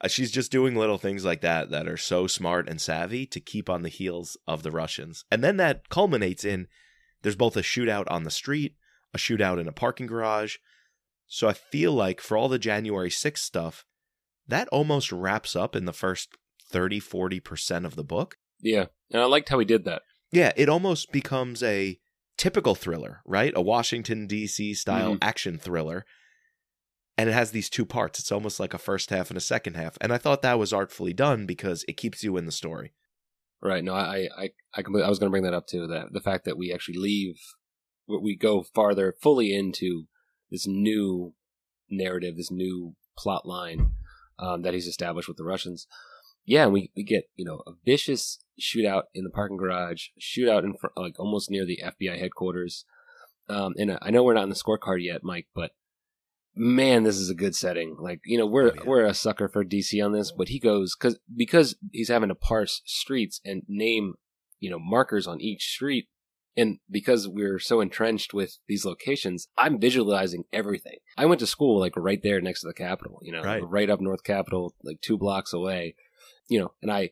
[0.00, 3.40] uh, she's just doing little things like that that are so smart and savvy to
[3.40, 5.24] keep on the heels of the Russians.
[5.30, 6.68] And then that culminates in
[7.22, 8.74] there's both a shootout on the street,
[9.14, 10.56] a shootout in a parking garage.
[11.26, 13.84] So I feel like for all the January 6th stuff,
[14.48, 16.36] that almost wraps up in the first
[16.70, 18.36] 30, 40% of the book.
[18.60, 18.86] Yeah.
[19.10, 20.02] And I liked how he did that.
[20.32, 21.98] Yeah, it almost becomes a
[22.36, 23.52] typical thriller, right?
[23.56, 24.74] A Washington D.C.
[24.74, 25.18] style Mhm.
[25.22, 26.04] action thriller.
[27.18, 28.18] And it has these two parts.
[28.18, 29.96] It's almost like a first half and a second half.
[30.00, 32.92] And I thought that was artfully done because it keeps you in the story.
[33.62, 33.82] Right.
[33.82, 35.86] No, I, I, I, completely, I was going to bring that up too.
[35.86, 37.36] That the fact that we actually leave,
[38.06, 40.08] we go farther fully into
[40.50, 41.32] this new
[41.88, 43.92] narrative, this new plot line,
[44.38, 45.86] um, that he's established with the Russians.
[46.44, 50.64] Yeah, and we, we get you know a vicious shootout in the parking garage, shootout
[50.64, 52.84] in front, like almost near the FBI headquarters.
[53.48, 55.72] Um, and uh, I know we're not in the scorecard yet, Mike, but
[56.54, 57.96] man, this is a good setting.
[57.98, 58.82] Like you know, we're Oh, yeah.
[58.86, 62.34] we're a sucker for DC on this, but he goes because because he's having to
[62.34, 64.14] parse streets and name
[64.60, 66.06] you know markers on each street,
[66.56, 70.98] and because we're so entrenched with these locations, I'm visualizing everything.
[71.16, 73.90] I went to school like right there next to the Capitol, you know, Right.
[73.90, 75.94] up North Capitol, like two blocks away,
[76.48, 77.10] you know, and I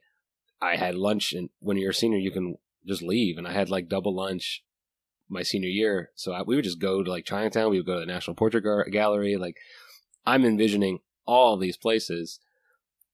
[0.62, 3.68] I had lunch, and when you're a senior, you can just leave, and I had
[3.70, 4.64] like double lunch
[5.28, 6.10] my senior year.
[6.14, 7.70] So I, we would just go to like Chinatown.
[7.70, 9.36] We would go to the National Portrait Gar- Gallery.
[9.36, 9.56] Like
[10.24, 12.40] I'm envisioning all these places,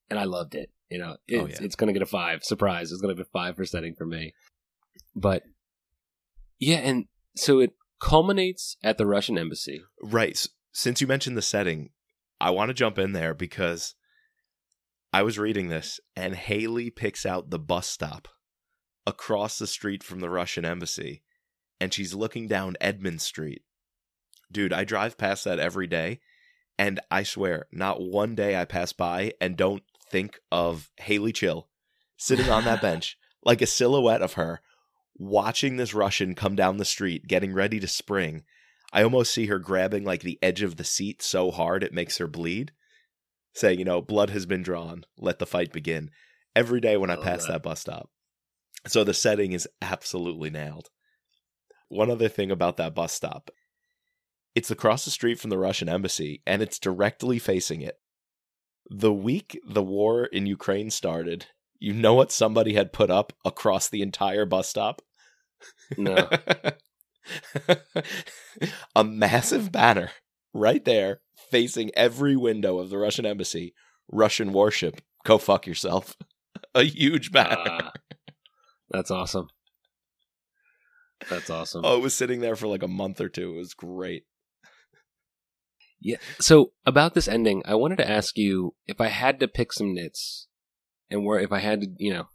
[0.08, 0.70] and I loved it.
[0.90, 1.56] You know, oh, it's, Oh, yeah.
[1.66, 2.44] it's going to get a five.
[2.44, 2.92] Surprise!
[2.92, 4.34] It's going to be a five for setting for me.
[5.16, 5.42] But
[6.60, 9.82] yeah, and so it culminates at the Russian embassy.
[10.02, 10.46] Right.
[10.72, 11.90] Since you mentioned the setting,
[12.40, 13.94] I want to jump in there because
[15.12, 18.28] I was reading this and Hayley picks out the bus stop
[19.06, 21.22] across the street from the Russian embassy
[21.80, 23.62] and she's looking down Edmund Street.
[24.52, 26.20] Dude, I drive past that every day
[26.78, 31.68] and I swear, not one day I pass by and don't think of Hayley Chill
[32.16, 34.60] sitting on that bench like a silhouette of her
[35.20, 38.42] watching this Russian come down the street getting ready to spring.
[38.92, 42.16] I almost see her grabbing like the edge of the seat so hard it makes
[42.16, 42.72] her bleed,
[43.54, 46.10] saying, you know, blood has been drawn, let the fight begin.
[46.56, 47.52] Every day when I Love pass that.
[47.52, 48.10] that bus stop.
[48.88, 50.88] So the setting is absolutely nailed.
[51.88, 53.50] One other thing about that bus stop
[54.54, 58.00] it's across the street from the Russian embassy and it's directly facing it.
[58.88, 61.46] The week the war in Ukraine started,
[61.78, 65.02] you know what somebody had put up across the entire bus stop?
[65.96, 66.28] No,
[68.96, 70.10] a massive banner
[70.52, 71.20] right there
[71.50, 73.74] facing every window of the Russian embassy.
[74.08, 76.16] Russian warship, go fuck yourself.
[76.74, 77.56] A huge banner.
[77.66, 77.92] Ah,
[78.90, 79.48] that's awesome.
[81.28, 81.82] That's awesome.
[81.84, 83.54] oh, it was sitting there for like a month or two.
[83.54, 84.24] It was great.
[86.00, 86.16] Yeah.
[86.38, 89.94] So about this ending, I wanted to ask you if I had to pick some
[89.94, 90.48] nits,
[91.10, 92.28] and where if I had to, you know,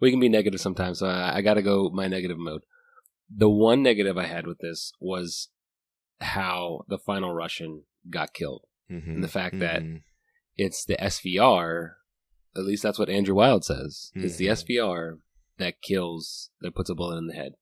[0.00, 0.98] we can be negative sometimes.
[1.00, 2.62] So I, I got to go my negative mode.
[3.34, 5.48] The one negative I had with this was
[6.20, 8.64] how the final Russian got killed.
[8.90, 9.06] Mhm.
[9.06, 10.02] And the fact that Mhm.
[10.56, 11.92] It's the SVR.
[12.54, 14.10] At least that's what Andrew Wild says.
[14.14, 14.50] It's the Mhm.
[14.52, 15.18] SVR
[15.56, 17.54] that kills, that puts a bullet in the head.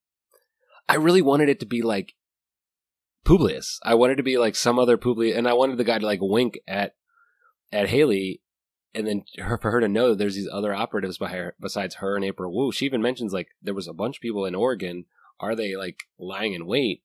[0.88, 2.14] I really wanted it to be like
[3.24, 3.78] Publius.
[3.84, 6.20] I wanted to be like some other Publius, and I wanted the guy to like
[6.22, 6.96] wink at
[7.70, 8.40] at Hayley,
[8.94, 11.96] and then her, for her to know that there's these other operatives by her, besides
[11.96, 12.72] her and April Wu.
[12.72, 15.04] She even mentions like there was a bunch of people in Oregon.
[15.40, 17.02] Are they like lying in wait?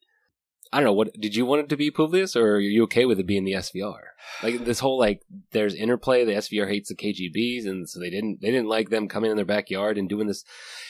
[0.72, 0.94] I don't know.
[0.94, 3.44] What did you want it to be, Publius, or are you okay with it being
[3.46, 4.00] the SVR?
[4.42, 6.26] Like this whole like there's interplay.
[6.26, 9.36] The SVR hates the KGBs, and so they didn't they didn't like them coming in
[9.38, 10.44] their backyard and doing this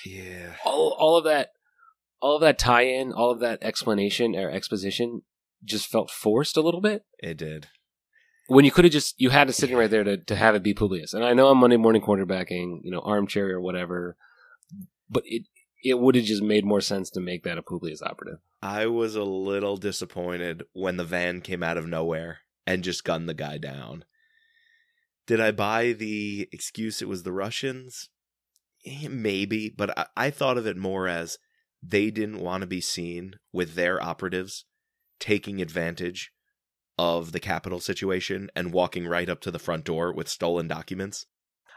[0.06, 0.54] Yeah.
[0.64, 1.50] all all of that
[2.22, 5.24] all of that tie in, all of that explanation or exposition
[5.66, 7.04] just felt forced a little bit.
[7.20, 7.68] It did.
[8.48, 10.64] When you could have just you had it sitting right there to, to have it
[10.64, 11.14] be Publius.
[11.14, 14.18] And I know I'm Monday morning quarterbacking, you know, armchair or whatever,
[15.10, 15.44] but it
[15.84, 18.40] it would have just made more sense to make that a Publius operative.
[18.62, 23.28] I was a little disappointed when the van came out of nowhere and just gunned
[23.28, 24.06] the guy down.
[25.26, 28.10] Did I buy the excuse it was the Russians?
[28.86, 31.38] Eh, Maybe, but I, I thought of it more as
[31.82, 34.66] they didn't want to be seen with their operatives
[35.20, 36.33] taking advantage
[36.98, 41.26] of the Capitol situation and walking right up to the front door with stolen documents.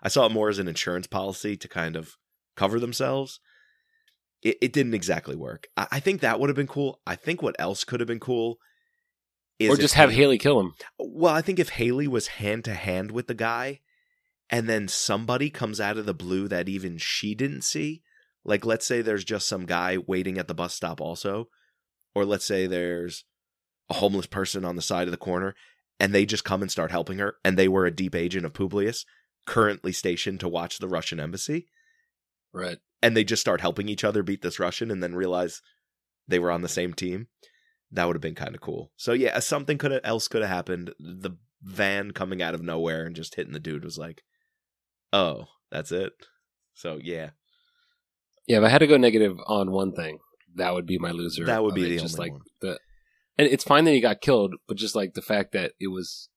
[0.02, 2.16] I saw it more as an insurance policy to kind of
[2.56, 3.40] cover themselves.
[4.42, 5.68] It, it didn't exactly work.
[5.76, 7.00] I, I think that would have been cool.
[7.06, 8.58] I think what else could have been cool
[9.58, 10.74] is or just have they- Hayley kill him.
[10.98, 13.80] well, I think if Hayley was hand to hand with the guy
[14.50, 18.02] and then somebody comes out of the blue that even she didn't see,
[18.44, 21.48] like let's say there's just some guy waiting at the bus stop also,
[22.14, 23.24] or let's say there's
[23.90, 25.54] a homeless person on the side of the corner
[26.00, 28.52] and they just come and start helping her and they were a deep agent of
[28.52, 29.04] Publius
[29.46, 31.66] currently stationed to watch the Russian embassy
[32.52, 32.78] Right.
[33.02, 35.60] and they just start helping each other beat this Russian and then realize
[36.26, 37.28] they were on the same team,
[37.92, 38.90] that would have been kind of cool.
[38.96, 40.92] So yeah, something could have else could have happened.
[40.98, 41.30] The
[41.62, 44.22] van coming out of nowhere and just hitting the dude was like,
[45.12, 46.12] oh, that's it.
[46.74, 47.30] So yeah,
[48.48, 50.18] Yeah, if I had to go negative on one thing,
[50.56, 51.44] that would be my loser.
[51.44, 51.88] That would be it.
[51.90, 52.42] the just only like one.
[52.62, 52.78] the
[53.38, 56.28] and it's fine that he got killed, but just like the fact that it was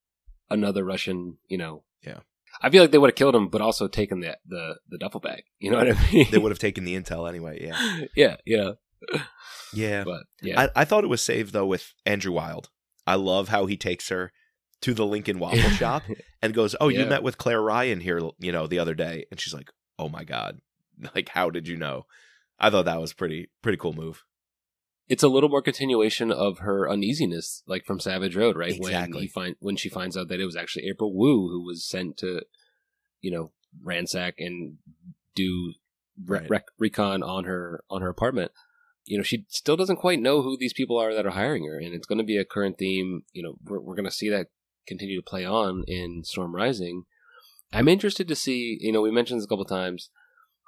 [0.49, 1.83] another Russian, you know.
[2.01, 2.19] Yeah.
[2.61, 5.19] I feel like they would have killed him, but also taken the the, the duffel
[5.19, 5.43] bag.
[5.59, 6.27] You know what I mean?
[6.31, 7.65] they would have taken the intel anyway.
[7.65, 8.71] Yeah, yeah, yeah.
[9.73, 10.03] yeah.
[10.03, 10.61] But yeah.
[10.61, 12.69] I, I thought it was saved though with Andrew Wild.
[13.05, 14.31] I love how he takes her
[14.81, 16.03] to the Lincoln Waffle Shop
[16.41, 19.39] and goes, "Oh, you met with Claire Ryan here, you know, the other day." And
[19.39, 20.59] she's like, "Oh my god,
[21.15, 22.05] like how did you know?"
[22.59, 24.23] I thought that was pretty pretty cool move.
[25.09, 28.79] It's a little more continuation of her uneasiness, like from Savage Road, right?
[28.79, 29.21] When Exactly.
[29.23, 32.17] he find when she finds out that it was actually April Wu who was sent
[32.17, 32.43] to,
[33.21, 33.51] you know,
[33.83, 34.77] ransack and
[35.35, 35.73] do
[36.25, 36.49] re- Right.
[36.49, 38.51] rec- recon on her on her apartment.
[39.05, 41.79] You know, she still doesn't quite know who these people are that are hiring her,
[41.79, 43.23] and it's going to be a current theme.
[43.33, 44.47] You know, we're we're going to see that
[44.87, 47.05] continue to play on in Storm Rising.
[47.73, 48.77] I'm interested to see.
[48.79, 50.09] You know, we mentioned this a couple times.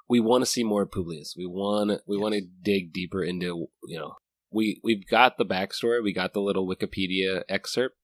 [0.08, 1.34] We want to see more of Publius.
[1.36, 4.14] We want we want to dig deeper into you know
[4.52, 7.96] we we've got the backstory, we got the little Wikipedia excerpt,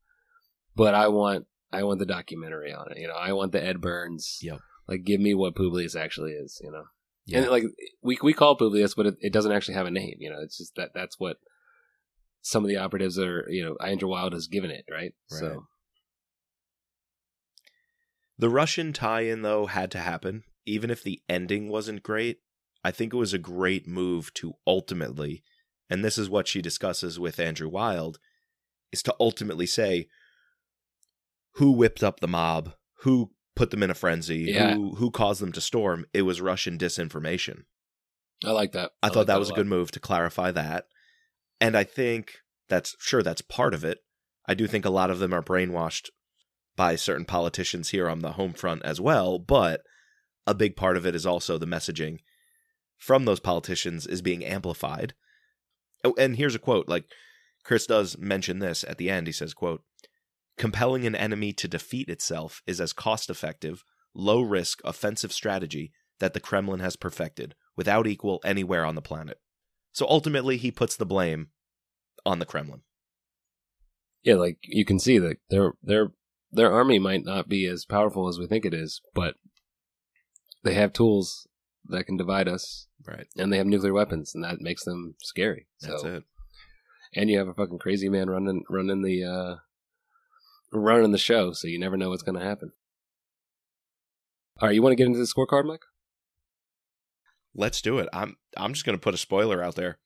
[0.74, 2.98] but I want I want the documentary on it.
[2.98, 4.38] You know, I want the Ed Burns.
[4.42, 4.58] Yep.
[4.88, 6.60] Like, give me what Publius actually is.
[6.64, 6.84] You know,
[7.26, 7.38] Yeah.
[7.40, 7.64] and like
[8.02, 10.16] we we call it Publius, but it, it doesn't actually have a name.
[10.18, 11.36] You know, it's just that that's what
[12.40, 13.44] some of the operatives are.
[13.50, 15.12] You know, Andrew Wild has given it, right?
[15.30, 15.40] Right.
[15.40, 15.66] So
[18.38, 22.38] The Russian tie-in though had to happen, even if the ending wasn't great.
[22.84, 25.42] I think it was a great move to ultimately,
[25.90, 28.18] and this is what she discusses with Andrew Wild,
[28.92, 30.08] is to ultimately say
[31.52, 34.74] who whipped up the mob, who put them in a frenzy, Yeah.
[34.74, 36.06] who who caused them to storm.
[36.12, 37.64] It was Russian disinformation.
[38.44, 38.92] I like that.
[39.02, 40.86] I, thought like that was a good move to clarify that.
[41.60, 42.36] And I think
[42.68, 43.98] that's sure that's part of it.
[44.46, 46.10] I do think a lot of them are brainwashed
[46.76, 49.82] by certain politicians here on the home front as well, but
[50.46, 52.20] a big part of it is also the messaging
[52.96, 55.14] from those politicians is being amplified.
[56.04, 57.04] Oh, and here's a quote like
[57.64, 59.26] Chris does mention this at the end.
[59.26, 59.82] He says, quote,
[60.56, 63.84] compelling an enemy to defeat itself is as cost effective,
[64.14, 69.38] low risk offensive strategy that the Kremlin has perfected without equal anywhere on the planet.
[69.92, 71.48] So ultimately, he puts the blame
[72.24, 72.82] on the Kremlin.
[74.22, 76.12] Yeah, like you can see that their their
[76.50, 79.34] their army might not be as powerful as we think it is, but
[80.64, 81.46] they have tools
[81.88, 83.26] that can divide us, Right.
[83.36, 85.66] and they have nuclear weapons, and that makes them scary.
[85.78, 86.24] So, That's it.
[87.14, 89.56] and you have a fucking crazy man running running the uh
[90.72, 92.72] running the show, so you never know what's going to happen.
[94.60, 95.84] All right, you want to get into the scorecard, Mike?
[97.54, 98.08] Let's do it.
[98.12, 99.98] I'm I'm just gonna put a spoiler out there.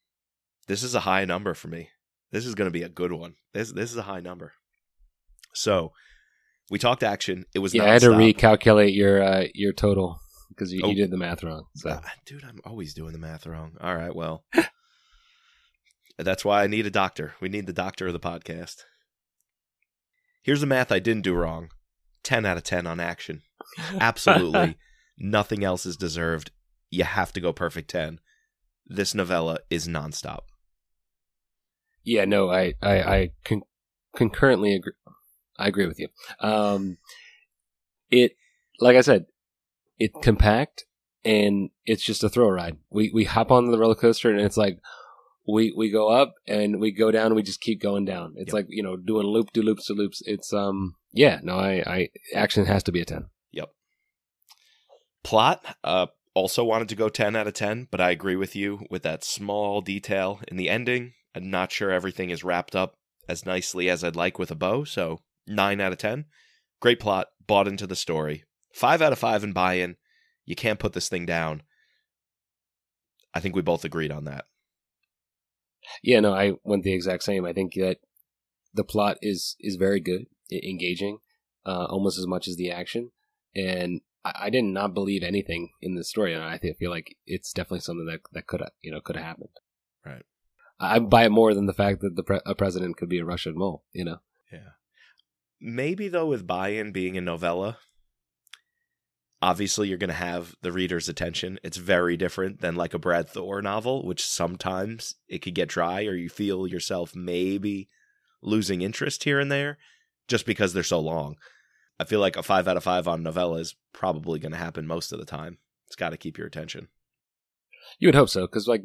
[0.69, 1.91] This is a high number for me.
[2.31, 3.35] This is gonna be a good one.
[3.53, 4.53] This this is a high number.
[5.53, 5.93] So
[6.71, 7.45] we talked action.
[7.55, 10.21] It was Yeah, I had to recalculate your uh, your total
[10.63, 10.89] because you, Oh.
[10.91, 11.65] you did the math wrong.
[11.75, 13.73] So Ah, dude, I'm always doing the math wrong.
[13.81, 14.45] All right, well.
[16.19, 17.35] that's why I need a doctor.
[17.41, 18.83] We need the doctor of the podcast.
[20.43, 21.71] Here's the math I didn't do wrong.
[22.23, 23.43] 10 out of 10 on action.
[24.01, 24.77] Absolutely
[25.19, 26.51] nothing else is deserved.
[26.91, 28.21] You have to go perfect 10.
[28.87, 30.41] This novella is nonstop.
[32.05, 33.63] Yeah, no, I I, I con-
[34.17, 34.93] concurrently agree.
[35.59, 36.09] I agree with you.
[36.41, 36.99] Um,
[38.11, 38.37] it,
[38.81, 39.27] like I said,
[40.05, 40.85] it's compact
[41.25, 42.77] and it's just a thrill ride.
[42.91, 44.79] We we hop on the roller coaster and it's like
[45.47, 48.35] we we go up and we go down and we just keep going down.
[48.37, 48.55] It's Yep.
[48.55, 50.23] like you know doing loop to loops to loops.
[50.25, 53.27] It's um yeah no I I action has to be a ten.
[53.53, 53.69] Yep.
[55.23, 58.87] Plot, uh, also wanted to go 10 out of 10, but I agree with you
[58.91, 61.13] with that small detail in the ending.
[61.35, 62.95] I'm not sure everything is wrapped up
[63.29, 66.25] as nicely as I'd like with a bow, so 9 out of 10.
[66.81, 68.45] Great plot, bought into the story.
[68.73, 69.97] 5 out of 5 in buy in.
[70.45, 71.63] You can't put this thing down.
[73.35, 74.47] I think we both agreed on that.
[76.03, 77.45] Yeah, no, I went the exact same.
[77.45, 77.99] I think that
[78.75, 81.19] the plot is is very good, engaging,
[81.67, 83.11] uh, almost as much as the action.
[83.55, 87.53] And I, I did not believe anything in the story, and I feel like it's
[87.53, 89.57] definitely something that that could you know could have happened.
[90.05, 90.25] Right.
[90.79, 93.19] I I buy it more than the fact that the pre- a president could be
[93.19, 93.85] a Russian mole.
[93.93, 94.19] You know.
[94.53, 94.71] Yeah.
[95.61, 97.79] Maybe though with buy-in being a novella,
[99.43, 101.59] obviously you're going to have the reader's attention.
[101.65, 106.05] It's very different than like a Brad Thor novel, which sometimes it could get dry
[106.05, 107.89] or you feel yourself maybe
[108.41, 109.79] losing interest here and there
[110.29, 111.37] just because they're so long.
[111.99, 114.87] I feel like a 5 out of 5 on novella is probably going to happen
[114.87, 115.59] most of the time.
[115.89, 116.89] It's got to keep your attention.
[117.99, 118.83] You would hope so, because like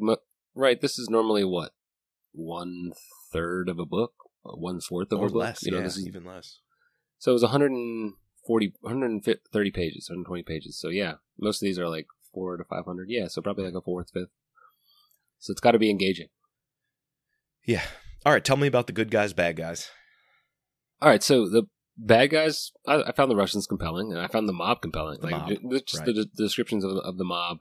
[0.54, 1.72] right, this is normally what
[2.32, 2.92] one
[3.32, 4.12] third of a book,
[4.44, 5.36] uh, one fourth of or a book.
[5.36, 6.60] less, you know, yeah, this is even less.
[7.18, 7.42] So it was
[8.48, 10.78] 140, 130 pages, 120 pages.
[10.78, 13.08] So yeah, most of these are like four to 500.
[13.08, 14.30] Yeah, so probably like a fourth, fifth.
[15.38, 16.28] So it's got to be engaging.
[17.64, 17.82] Yeah.
[18.26, 19.90] All right, tell me about the good guys, bad guys.
[21.00, 21.64] All right, so the
[21.96, 25.20] bad guys, I, I found the Russians compelling, and I found the mob compelling.
[25.20, 26.06] The like mob, just right.
[26.06, 27.58] the, the descriptions of, of the mob,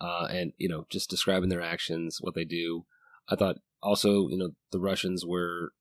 [0.00, 2.86] uh, and you know, just describing their actions, what they do.
[3.28, 5.72] I thought also, you know, the Russians were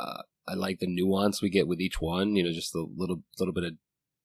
[0.00, 2.36] uh, I like the nuance we get with each one.
[2.36, 3.72] You know, just the little little bit of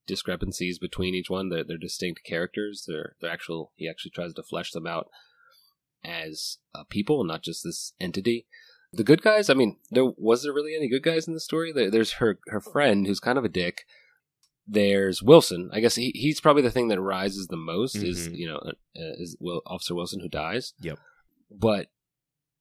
[0.08, 1.50] discrepancies between each one.
[1.50, 2.86] They're, they're distinct characters.
[2.88, 3.72] They're they're actual.
[3.76, 5.08] He actually tries to flesh them out
[6.04, 8.46] as uh, people, not just this entity.
[8.94, 9.50] The good guys.
[9.50, 11.72] I mean, there was there really any good guys in the story?
[11.72, 13.86] There, there's her her friend who's kind of a dick.
[14.68, 15.70] There's Wilson.
[15.74, 17.96] I guess he, he's probably the thing that rises the most.
[17.96, 18.36] Is Mhm.
[18.38, 20.74] you know uh, is Will, Officer Wilson who dies.
[20.82, 21.00] Yep.
[21.50, 21.88] But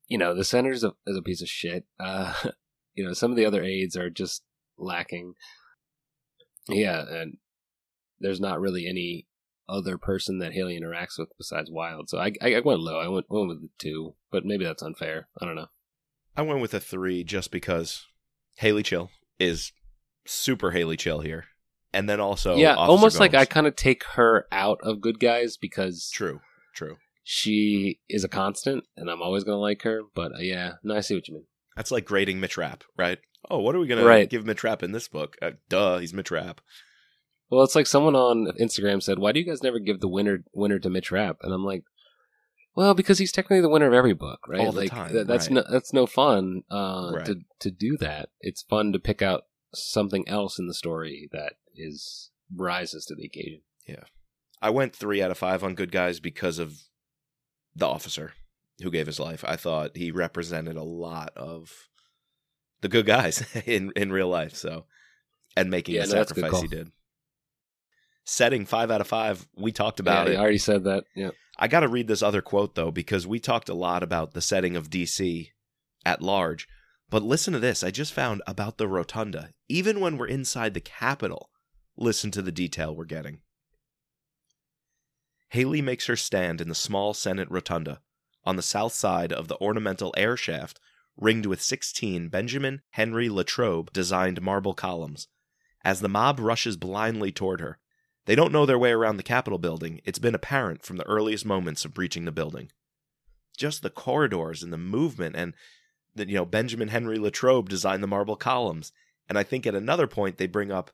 [0.08, 1.84] you know the senator's a, is a piece of shit.
[1.98, 2.32] Uh,
[3.00, 4.42] you know some of the other aides are just
[4.76, 5.32] lacking.
[6.68, 7.38] Yeah, and
[8.20, 9.26] there's not really any
[9.70, 12.10] other person that Hayley interacts with besides Wild.
[12.10, 13.00] So I, I, went low.
[13.00, 15.28] I went, went with the two, but maybe that's unfair.
[15.40, 15.68] I don't know.
[16.36, 18.06] I went with a three just because
[18.56, 19.72] Hayley Chill is
[20.26, 21.46] super Hayley Chill here,
[21.94, 25.18] and then also yeah, Officer almost like I kind of take her out of Good
[25.18, 26.40] Guys because true,
[26.74, 26.98] true.
[27.24, 30.02] she is a constant, and I'm always gonna like her.
[30.14, 31.46] But uh, yeah, no, I see what you mean.
[31.80, 33.18] That's like grading Mitch Rapp, right?
[33.50, 34.28] Oh, what are we gonna Right.
[34.28, 35.38] give Mitch Rapp in this book?
[35.40, 36.60] Uh, duh, he's Mitch Rapp.
[37.48, 40.44] Well, it's like someone on Instagram said, "Why do you guys never give the winner
[40.52, 41.84] winner to Mitch Rapp?" And I'm like,
[42.76, 44.60] "Well, because he's technically the winner of every book, right?
[44.60, 45.54] All the like time, th- that's right.
[45.54, 47.24] no that's no fun uh, Right.
[47.24, 48.28] to to do that.
[48.42, 53.24] It's fun to pick out something else in the story that is rises to the
[53.24, 53.62] occasion.
[53.88, 54.04] Yeah,
[54.60, 56.82] I went three out of five on Good Guys because of
[57.74, 58.34] the officer
[58.82, 59.44] who gave his life.
[59.46, 61.70] I thought he represented a lot of
[62.80, 64.54] the good guys in in real life.
[64.54, 64.84] So,
[65.56, 66.90] and making Yeah, the no, a sacrifice he did.
[68.24, 69.46] Setting five out of five.
[69.56, 70.36] We talked about yeah, it.
[70.36, 71.04] I already said that.
[71.14, 74.32] Yeah, I got to read this other quote though because we talked a lot about
[74.32, 75.48] the setting of DC
[76.04, 76.68] at large.
[77.08, 77.82] But listen to this.
[77.82, 79.50] I just found about the rotunda.
[79.68, 81.50] Even when we're inside the Capitol,
[81.96, 83.40] listen to the detail we're getting.
[85.48, 88.00] Hayley makes her stand in the small Senate rotunda
[88.44, 90.80] on the south side of the ornamental air shaft
[91.16, 95.28] ringed with 16 Benjamin Henry Latrobe designed marble columns.
[95.84, 97.78] As the mob rushes blindly toward her,
[98.26, 100.00] they don't know their way around the Capitol building.
[100.04, 102.70] It's been apparent from the earliest moments of breaching the building.
[103.56, 105.54] Just the corridors and the movement, and
[106.14, 108.92] that you know Benjamin Henry Latrobe designed the marble columns.
[109.28, 110.90] And I think at another point they bring up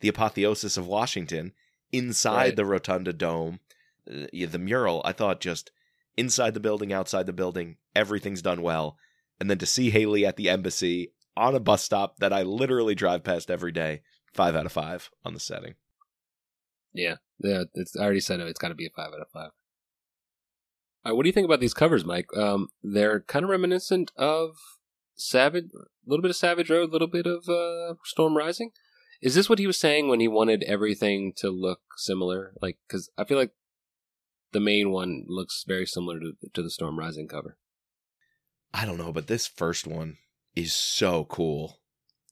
[0.00, 1.52] the apotheosis of Washington
[1.92, 2.56] inside Right.
[2.56, 3.60] the rotunda dome,
[4.10, 5.02] uh, the mural.
[5.04, 5.70] I thought just
[6.18, 8.96] inside the building, outside the building, everything's done well.
[9.40, 12.96] And then to see Hayley at the embassy on a bus stop that I literally
[12.96, 14.02] drive past every day,
[14.34, 15.74] five out of five on the setting.
[16.92, 17.62] yeah, yeah.
[17.74, 18.48] It's, I already said it.
[18.48, 19.50] It's got to be a five out of five.
[21.04, 22.26] All right, what do you think about these covers, Mike?
[22.36, 24.56] Um, they're kind of reminiscent of
[25.14, 28.72] Savage, a little bit of Savage Road, a little bit of uh, Storm Rising.
[29.22, 32.52] Is this what he was saying when he wanted everything to look similar?
[32.60, 33.52] Like, because I feel like
[34.52, 37.56] the main one looks very similar to to the Storm Rising cover.
[38.74, 40.18] I don't know, but this first one
[40.54, 41.80] is so cool.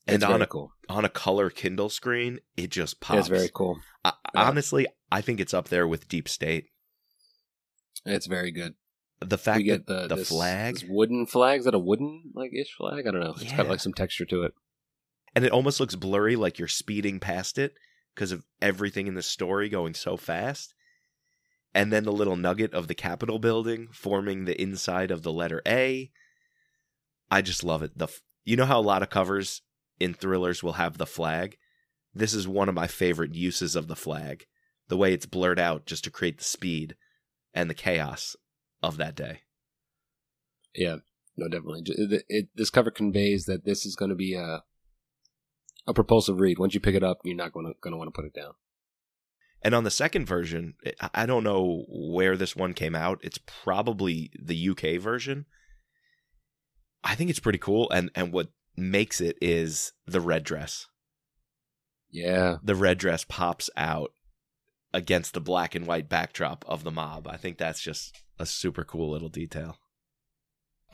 [0.07, 0.73] It's And on very a cool.
[0.89, 3.21] on a color Kindle screen, it just pops.
[3.21, 3.81] It's very cool.
[4.05, 4.43] I, Yeah.
[4.49, 6.67] honestly, I think it's up there with Deep State.
[8.05, 8.75] It's very good.
[9.21, 11.61] The fact we that the the this- flag this wooden flag.
[11.61, 13.07] Is that a wooden like ish flag?
[13.07, 13.35] I don't know.
[13.41, 14.53] It's got like some texture to it.
[15.35, 17.75] and it almost looks blurry, like you're speeding past it
[18.15, 20.75] because of everything in the story going so fast.
[21.77, 25.61] And then the little nugget of the Capitol building forming the inside of the letter
[25.67, 26.11] A.
[27.31, 27.99] I just love it.
[27.99, 29.61] The f- you know how a lot of covers
[30.01, 31.59] in thrillers will have the flag.
[32.15, 34.47] This is one of my favorite uses of the flag.
[34.89, 36.97] The way it's blurred out just to create the speed
[37.53, 38.37] and the chaos
[38.83, 39.41] of that day.
[40.75, 40.97] Yeah,
[41.37, 41.83] no, definitely.
[41.85, 44.63] It, it, this cover conveys that this is going to be a
[45.87, 46.59] a propulsive read.
[46.59, 48.33] Once you pick it up, you're not going to going to want to put it
[48.33, 48.55] down.
[49.63, 53.19] And on the second version, eh, I- I don't know where this one came out.
[53.23, 55.47] It's probably the UK version.
[57.03, 60.87] I think it's pretty cool, and and what makes it is the red dress.
[62.11, 64.13] Yeah, The red dress pops out
[64.93, 67.27] against the black and white backdrop of the mob.
[67.27, 69.79] I think that's just a super cool little detail.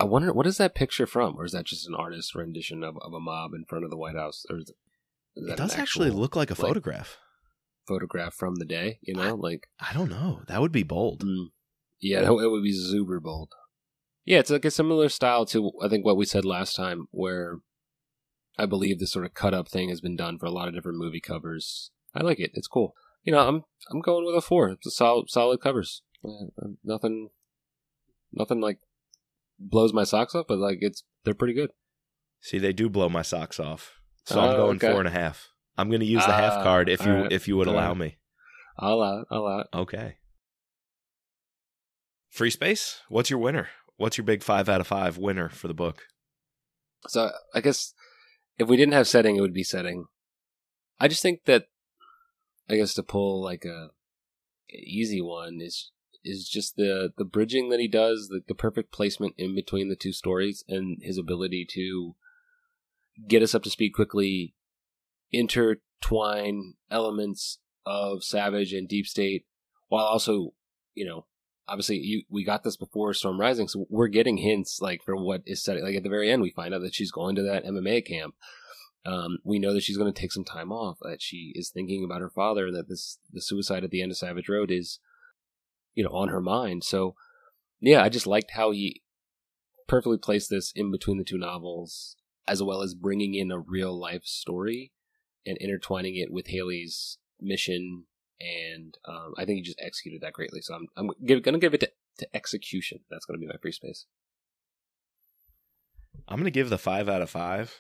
[0.00, 2.96] I wonder what is that picture from, or is that just an artist's rendition of,
[3.02, 4.70] of a mob in front of the White House, or it,
[5.36, 7.18] It does actually look like a like- photograph.
[7.86, 8.98] Photograph from the day?
[9.02, 10.42] You know, like I don't know.
[10.48, 11.24] That would be bold.
[11.24, 11.46] Mm.
[12.00, 13.50] Yeah, it would be super bold.
[14.24, 17.58] Yeah, it's like a similar style to I think what we said last time, where
[18.58, 20.74] I believe this sort of cut up thing has been done for a lot of
[20.74, 21.90] different movie covers.
[22.14, 22.94] I like it; it's cool.
[23.24, 24.68] You know, I'm I'm going with a four.
[24.70, 26.02] It's a solid solid covers.
[26.24, 27.30] Uh, nothing,
[28.32, 28.78] nothing like
[29.58, 31.70] blows my socks off, but like it's they're pretty good.
[32.40, 33.92] See, they do blow my socks off.
[34.24, 34.90] So I'm Oh, going okay.
[34.90, 35.48] four and a half.
[35.78, 37.32] I'm going to use the half Ah, card if you right.
[37.32, 37.96] if you would All allow right.
[37.98, 38.16] me.
[38.78, 39.24] I'll allow.
[39.30, 39.64] I'll allow.
[39.74, 40.16] Okay.
[42.30, 43.00] Free space.
[43.08, 43.68] What's your winner?
[43.96, 46.02] What's your big five out of five winner for the book?
[47.08, 47.94] So I guess
[48.58, 50.06] if we didn't have setting, it would be setting.
[50.98, 51.66] I just think that
[52.68, 53.90] I guess to pull like a,
[54.72, 55.90] a easy one is
[56.24, 59.96] is just the the bridging that he does, the, the perfect placement in between the
[59.96, 62.14] two stories, and his ability to
[63.28, 64.54] get us up to speed quickly,
[65.32, 69.44] intertwine elements of Savage and Deep State,
[69.88, 70.50] while also,
[70.94, 71.26] you know,
[71.68, 75.42] obviously you, we got this before Storm Rising, so we're getting hints like for what
[75.46, 75.82] is set.
[75.82, 78.34] Like at the very end, we find out that she's going to that MMA camp.
[79.04, 80.98] Um, we know that she's going to take some time off.
[81.02, 84.12] That she is thinking about her father, and that this the suicide at the end
[84.12, 85.00] of Savage Road is,
[85.94, 86.84] you know, on her mind.
[86.84, 87.14] So,
[87.80, 89.02] yeah, I just liked how he
[89.88, 92.16] perfectly placed this in between the two novels,
[92.46, 94.92] as well as bringing in a real life story
[95.46, 98.04] and intertwining it with Hayley's mission.
[98.40, 100.60] And um, I think he just executed that greatly.
[100.62, 103.00] So I'm I'm going to give it to, to execution.
[103.10, 104.06] That's going to be my free space.
[106.28, 107.78] I'm going to give the five out of five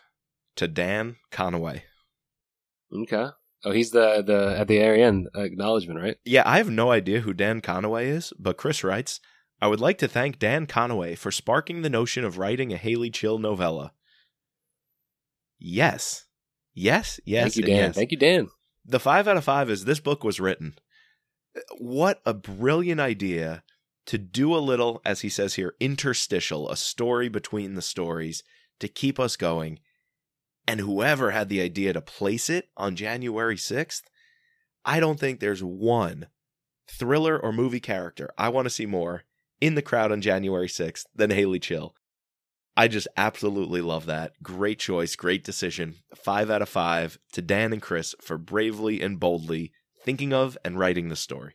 [0.56, 1.82] to Dan Conaway.
[2.92, 3.28] Okay.
[3.64, 6.16] Oh, he's the the at the very end acknowledgement, right?
[6.24, 9.20] Yeah, I have no idea who Dan Conaway is, but Chris writes,
[9.60, 13.10] I would like to thank Dan Conaway for sparking the notion of writing a Hayley
[13.10, 13.92] Chill novella.
[15.58, 16.24] Yes.
[16.74, 17.54] Yes, yes.
[17.54, 17.76] Thank you, Dan.
[17.76, 17.94] Yes.
[17.94, 18.48] Thank you, Dan.
[18.84, 20.74] The five out of five is this book was written.
[21.78, 23.62] What a brilliant idea
[24.06, 28.42] to do a little, as he says here, interstitial, a story between the stories
[28.80, 29.78] to keep us going
[30.66, 34.02] and whoever had the idea to place it on January 6th,
[34.84, 36.26] I don't think there's one
[36.88, 39.24] thriller or movie character I want to see more
[39.60, 41.94] in the crowd on January 6th than Hayley Chill.
[42.76, 44.32] I just absolutely love that.
[44.42, 45.96] Great choice, great decision.
[46.14, 49.72] Five out of five to Dan and Chris for bravely and boldly
[50.04, 51.54] thinking of and writing the story.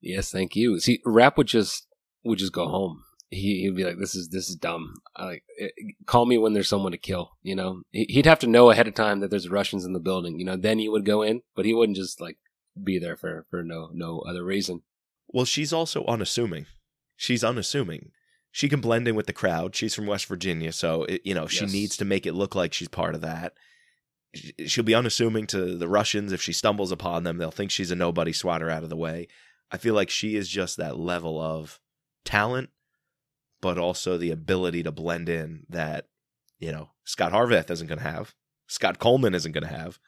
[0.00, 0.78] Yes, thank you.
[0.80, 1.86] See, Rapp would just
[2.24, 4.94] would just go home he, he'd be like, "This is this is dumb.
[5.18, 5.68] like, eh,
[6.06, 8.94] call me when there's someone to kill." You know, he'd have to know ahead of
[8.94, 10.38] time that there's Russians in the building.
[10.38, 12.38] You know, then he would go in, but he wouldn't just like
[12.82, 14.82] be there for for no no other reason.
[15.28, 16.66] Well, she's also unassuming.
[17.16, 18.10] She's unassuming.
[18.52, 19.76] She can blend in with the crowd.
[19.76, 21.72] She's from West Virginia, so it, you know she Yes.
[21.72, 23.54] needs to make it look like she's part of that.
[24.66, 26.32] She'll be unassuming to the Russians.
[26.32, 28.32] If she stumbles upon them, they'll think she's a nobody.
[28.32, 29.28] Swat her out of the way.
[29.72, 31.80] I feel like she is just that level of
[32.24, 32.70] talent,
[33.60, 36.06] but also the ability to blend in that
[36.58, 38.34] you know Scot Harvath isn't going to have.
[38.66, 39.98] Scott Coleman isn't going to have.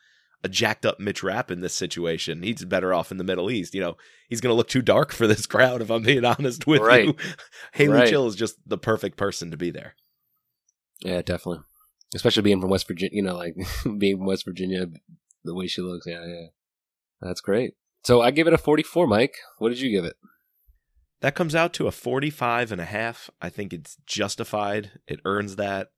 [0.45, 3.75] A jacked up Mitch Rapp in this situation, he's better off in the Middle East.
[3.75, 3.97] You know,
[4.29, 5.81] he's going to look too dark for this crowd.
[5.83, 7.07] If I'm being honest with Right.
[7.07, 7.17] you,
[7.75, 8.09] Hayley Right.
[8.09, 9.95] Chill is just the perfect person to be there.
[11.01, 11.63] Yeah, definitely.
[12.15, 13.55] Especially being from West Virginia, you know, like
[13.99, 14.87] being from West Virginia,
[15.45, 16.07] the way she looks.
[16.07, 16.47] Yeah, yeah.
[17.21, 17.75] That's great.
[18.05, 19.37] So I give it a 44, Mike.
[19.59, 20.17] What did you give it?
[21.21, 23.31] That comes out to a 45 and a half.
[23.41, 24.91] I think it's justified.
[25.07, 25.91] It earns that.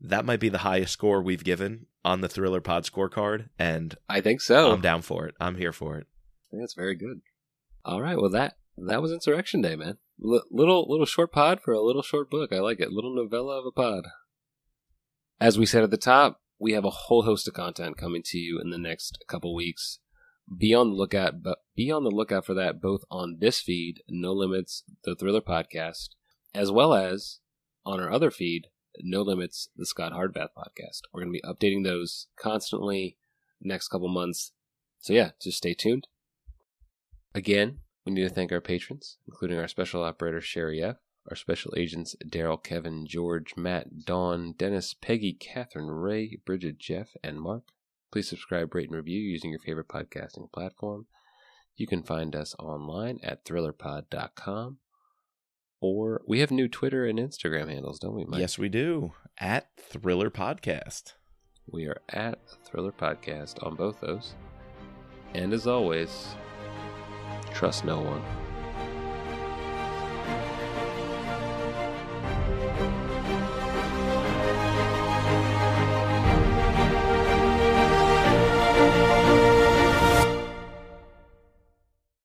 [0.00, 4.20] That might be the highest score we've given on the Thriller Pod scorecard, and I
[4.20, 4.72] think so.
[4.72, 5.34] I'm down for it.
[5.40, 6.06] I'm here for it.
[6.06, 7.20] I think that's very good.
[7.84, 9.98] All right, well that that was Insurrection Day, man.
[10.24, 12.52] L- little little short pod for a little short book.
[12.52, 12.92] I like it.
[12.92, 14.04] Little novella of a pod.
[15.40, 18.38] As we said at the top, we have a whole host of content coming to
[18.38, 20.00] you in the next couple weeks.
[20.56, 24.02] Be on the lookout, but be on the lookout for that both on this feed,
[24.08, 26.08] No Limits, the Thriller podcast,
[26.54, 27.40] as well as
[27.84, 28.68] on our other feed,
[29.02, 31.02] No Limits, the Scot Harvath podcast.
[31.12, 33.16] We're going to be updating those constantly
[33.60, 34.52] next couple months.
[35.00, 36.06] So yeah, just stay tuned.
[37.34, 40.96] Again, we need to thank our patrons, including our special operator Sherry F.,
[41.28, 47.40] our special agents Daryl, Kevin, George, Matt, Dawn, Dennis, Peggy, Catherine, Ray, Bridget, Jeff, and
[47.40, 47.64] Mark.
[48.10, 51.06] Please subscribe, rate, and review using your favorite podcasting platform.
[51.76, 54.78] You can find us online at thrillerpod.com.
[55.80, 58.40] Or we have new Twitter and Instagram handles, don't we, Mike?
[58.40, 59.12] Yes, we do.
[59.38, 61.12] At Thriller Podcast.
[61.70, 64.34] We are at Thriller Podcast on both those.
[65.34, 66.34] And as always,
[67.52, 68.22] trust no one.